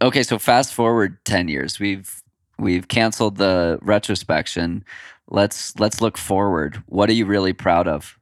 [0.00, 1.78] okay, so fast forward ten years.
[1.78, 2.22] We've
[2.58, 4.84] we've canceled the retrospection.
[5.28, 6.82] Let's let's look forward.
[6.86, 8.18] What are you really proud of?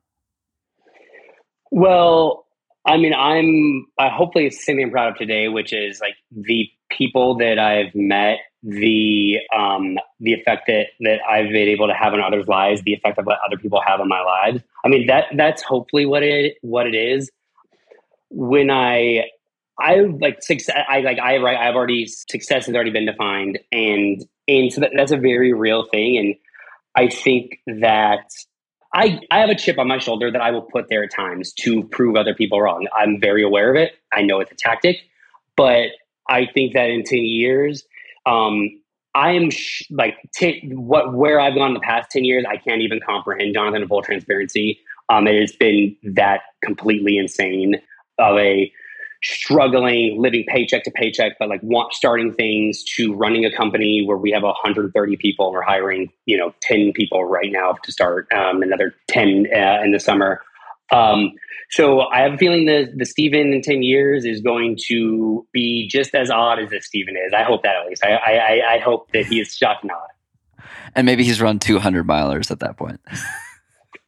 [1.70, 2.46] Well,
[2.86, 6.68] I mean, I'm I hopefully it's something I'm proud of today, which is like the
[6.90, 12.14] people that I've met the um, the effect that that I've been able to have
[12.14, 14.62] on others' lives, the effect of what other people have on my lives.
[14.84, 17.30] I mean that that's hopefully what it what it is.
[18.30, 19.24] When I
[19.78, 24.24] I like success, I like I right I've already success has already been defined, and
[24.48, 26.34] and so that, that's a very real thing, and
[26.96, 28.24] I think that.
[28.96, 31.52] I, I have a chip on my shoulder that I will put there at times
[31.62, 32.86] to prove other people wrong.
[32.96, 33.90] I'm very aware of it.
[34.12, 34.98] I know it's a tactic,
[35.56, 35.88] but
[36.28, 37.82] I think that in 10 years,
[38.26, 38.68] um,
[39.14, 42.44] I am sh- like t- what where I've gone in the past ten years.
[42.48, 43.82] I can't even comprehend, Jonathan.
[43.82, 47.76] In full transparency, um, it has been that completely insane
[48.18, 48.72] of a
[49.24, 54.18] struggling, living paycheck to paycheck, but like want, starting things to running a company where
[54.18, 55.50] we have 130 people.
[55.50, 59.92] We're hiring, you know, 10 people right now to start, um, another 10 uh, in
[59.92, 60.42] the summer.
[60.90, 61.32] Um,
[61.70, 65.88] so I have a feeling that the Stephen in 10 years is going to be
[65.88, 67.32] just as odd as this Stephen is.
[67.32, 68.04] I hope that at least.
[68.04, 70.66] I, I, I hope that he is shocked and odd.
[70.94, 73.00] And maybe he's run 200 milers at that point.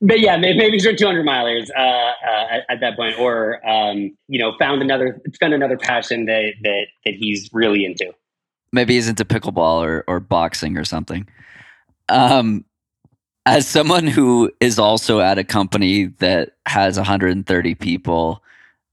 [0.00, 3.66] but yeah, maybe, maybe he's run 200 milers uh, uh, at, at, that point, or
[3.68, 8.12] um, you know, found another found another passion that that that he's really into.
[8.72, 11.26] Maybe he's into pickleball or or boxing or something.
[12.08, 12.64] Um,
[13.46, 18.42] as someone who is also at a company that has 130 people,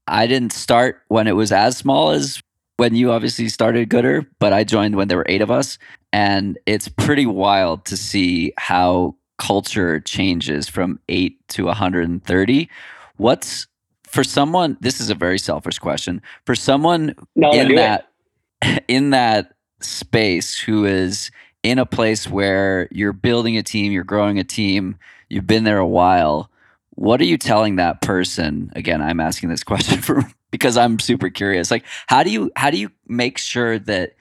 [0.06, 2.40] I didn't start when it was as small as
[2.76, 5.76] when you obviously started Goodr, but I joined when there were eight of us.
[6.12, 12.68] And it's pretty wild to see how culture changes from eight to 130.
[13.16, 13.66] What's
[14.06, 16.22] for someone, this is a very selfish question.
[16.46, 18.10] For someone no, in that
[18.88, 21.32] in that space who is
[21.64, 24.96] in a place where you're building a team, you're growing a team,
[25.28, 26.50] you've been there a while,
[26.90, 28.70] what are you telling that person?
[28.76, 31.70] Again, I'm asking this question for because I'm super curious.
[31.70, 34.14] Like how do you how do you make sure that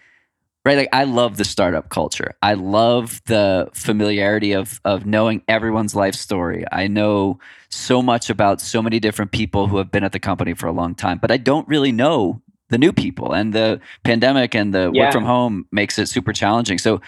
[0.65, 2.33] right like I love the startup culture.
[2.41, 6.63] I love the familiarity of of knowing everyone's life story.
[6.71, 7.39] I know
[7.69, 10.71] so much about so many different people who have been at the company for a
[10.71, 14.89] long time, but I don't really know the new people and the pandemic and the
[14.93, 15.03] yeah.
[15.03, 16.79] work from home makes it super challenging.
[16.79, 17.01] So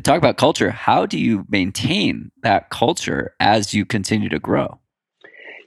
[0.00, 0.70] talk about culture.
[0.70, 4.78] How do you maintain that culture as you continue to grow?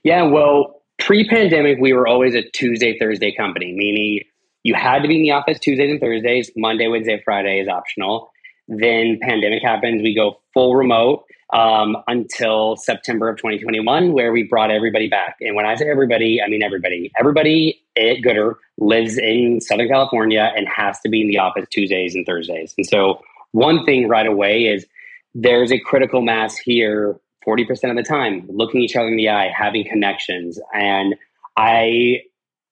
[0.04, 4.22] Yeah, well, pre-pandemic, we were always a Tuesday Thursday company, meaning
[4.64, 6.52] you had to be in the office Tuesdays and Thursdays.
[6.56, 8.32] Monday, Wednesday, Friday is optional.
[8.68, 14.72] Then pandemic happens, we go full remote um, until September of 2021, where we brought
[14.72, 15.38] everybody back.
[15.42, 17.12] And when I say everybody, I mean everybody.
[17.18, 22.16] Everybody at Goodr lives in Southern California and has to be in the office Tuesdays
[22.16, 22.74] and Thursdays.
[22.78, 23.22] And so,
[23.56, 24.86] one thing right away is
[25.34, 29.50] there's a critical mass here 40% of the time, looking each other in the eye,
[29.56, 30.60] having connections.
[30.74, 31.16] And
[31.56, 32.24] I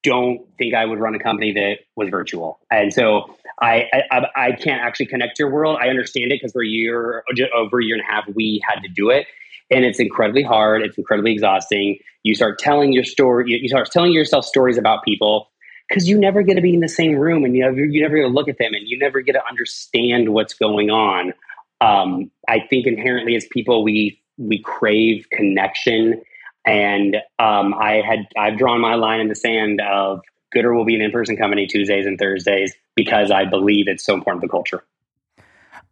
[0.03, 2.59] don't think I would run a company that was virtual.
[2.69, 5.77] And so I, I, I can't actually connect your world.
[5.81, 7.23] I understand it because for a year,
[7.55, 9.27] over a year and a half, we had to do it,
[9.71, 10.81] and it's incredibly hard.
[10.81, 11.97] It's incredibly exhausting.
[12.23, 13.45] You start telling your story.
[13.47, 15.49] You, start telling yourself stories about people
[15.87, 18.15] because you never get to be in the same room, and you never you never
[18.15, 21.33] get to look at them, and you never get to understand what's going on.
[21.81, 26.21] Um, I think inherently as people, we we crave connection,
[26.65, 30.21] and um, I had I've drawn my line in the sand of
[30.55, 34.13] Goodr will be an in person company Tuesdays and Thursdays because I believe it's so
[34.13, 34.83] important to the culture.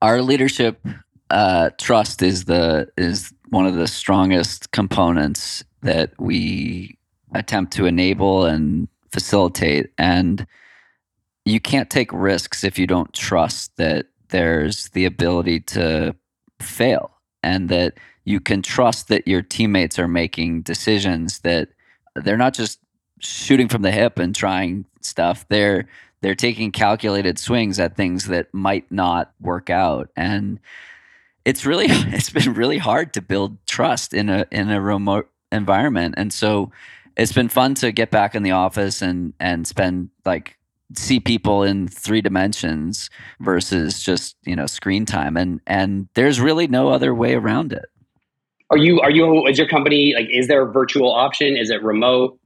[0.01, 0.85] Our leadership
[1.29, 6.97] uh, trust is the is one of the strongest components that we
[7.33, 9.91] attempt to enable and facilitate.
[9.97, 10.45] And
[11.45, 16.15] you can't take risks if you don't trust that there's the ability to
[16.61, 17.11] fail
[17.43, 21.69] and that you can trust that your teammates are making decisions that
[22.15, 22.79] they're not just
[23.19, 25.45] shooting from the hip and trying stuff.
[25.49, 25.87] They're
[26.21, 30.59] they're taking calculated swings at things that might not work out and
[31.45, 36.13] it's really it's been really hard to build trust in a in a remote environment
[36.17, 36.71] and so
[37.21, 40.57] it's been fun to get back in the office and and spend like
[40.97, 43.09] see people in three dimensions
[43.39, 47.85] versus just you know screen time and and there's really no other way around it
[48.69, 51.81] are you are you is your company like is there a virtual option is it
[51.83, 52.37] remote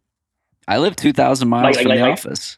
[0.67, 2.57] I live two thousand miles like, from like, the like, office.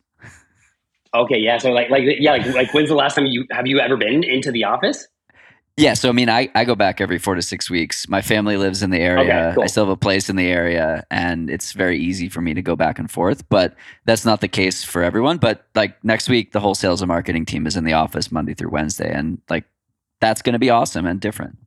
[1.14, 1.58] Okay, yeah.
[1.58, 4.24] So like, like, yeah, like, like, when's the last time you have you ever been
[4.24, 5.08] into the office?
[5.78, 8.10] Yeah, so I mean, I, I go back every four to six weeks.
[8.10, 9.22] My family lives in the area.
[9.22, 9.64] Okay, cool.
[9.64, 12.64] I still have a place in the area, and it's very easy for me to
[12.64, 13.48] go back and forth.
[13.48, 13.76] But
[14.06, 15.38] that's not the case for everyone.
[15.38, 18.56] But like next week, the whole sales and marketing team is in the office Monday
[18.56, 19.66] through Wednesday, and like
[20.20, 21.60] that's going to be awesome and different.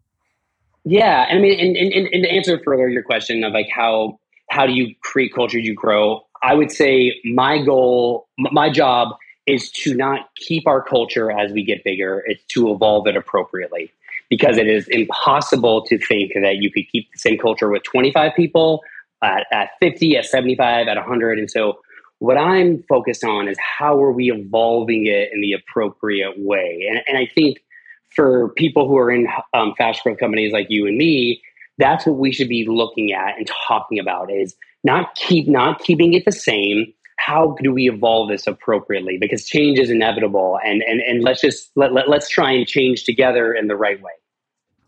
[0.85, 4.19] Yeah, and I mean, and, and, and to answer further your question of like how
[4.51, 6.23] how do you create culture, do you grow?
[6.43, 9.15] I would say my goal, my job
[9.47, 13.93] is to not keep our culture as we get bigger, it's to evolve it appropriately.
[14.31, 18.33] Because it is impossible to think that you could keep the same culture with 25
[18.35, 18.81] people,
[19.23, 21.39] at, at 50, at 75, at 100.
[21.39, 21.81] And so,
[22.21, 26.87] what I'm focused on is how are we evolving it in the appropriate way?
[26.89, 27.63] And, and I think
[28.11, 31.43] for people who are in um, fast growth companies like you and me,
[31.79, 34.55] that's what we should be looking at and talking about is
[34.85, 39.79] not keep not keeping it the same how do we evolve this appropriately because change
[39.79, 43.67] is inevitable and and, and let's just let, let, let's try and change together in
[43.67, 44.13] the right way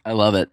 [0.04, 0.50] i love it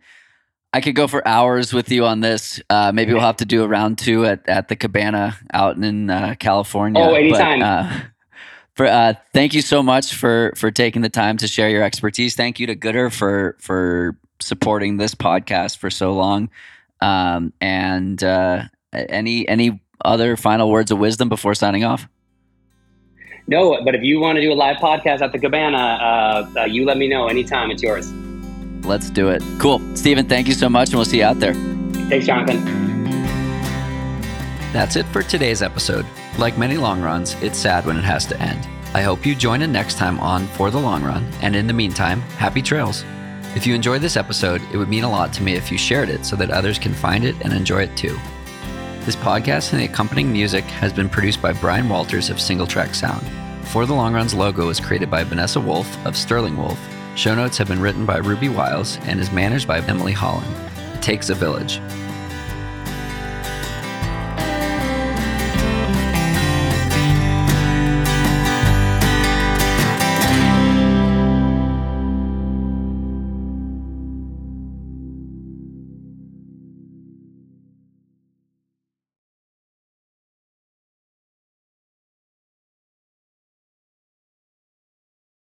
[0.73, 3.63] i could go for hours with you on this uh, maybe we'll have to do
[3.63, 7.99] a round two at, at the cabana out in uh, california oh anytime but, uh,
[8.75, 12.35] for, uh, thank you so much for for taking the time to share your expertise
[12.35, 16.49] thank you to Goodr for for supporting this podcast for so long
[17.01, 22.07] um, and uh, any any other final words of wisdom before signing off?
[23.47, 26.65] No, but if you want to do a live podcast at the Cabana, uh, uh,
[26.65, 27.71] you let me know anytime.
[27.71, 28.11] It's yours.
[28.83, 29.43] Let's do it.
[29.59, 29.79] Cool.
[29.95, 31.53] Stephen, thank you so much, and we'll see you out there.
[32.09, 32.63] Thanks, Jonathan.
[34.71, 36.05] That's it for today's episode.
[36.37, 38.67] Like many long runs, it's sad when it has to end.
[38.93, 41.73] I hope you join in next time on For the Long Run, and in the
[41.73, 43.03] meantime, happy trails.
[43.55, 46.09] If you enjoyed this episode, it would mean a lot to me if you shared
[46.09, 48.17] it so that others can find it and enjoy it too.
[49.05, 52.93] This podcast and the accompanying music has been produced by Brian Walters of Single Track
[52.93, 53.25] Sound.
[53.69, 56.79] For the Long Run's logo was created by Vanessa Wolf of Sterling Wolf.
[57.19, 60.55] Show notes have been written by Ruby Wiles and is managed by Emily Holland.
[60.93, 61.81] It takes a village.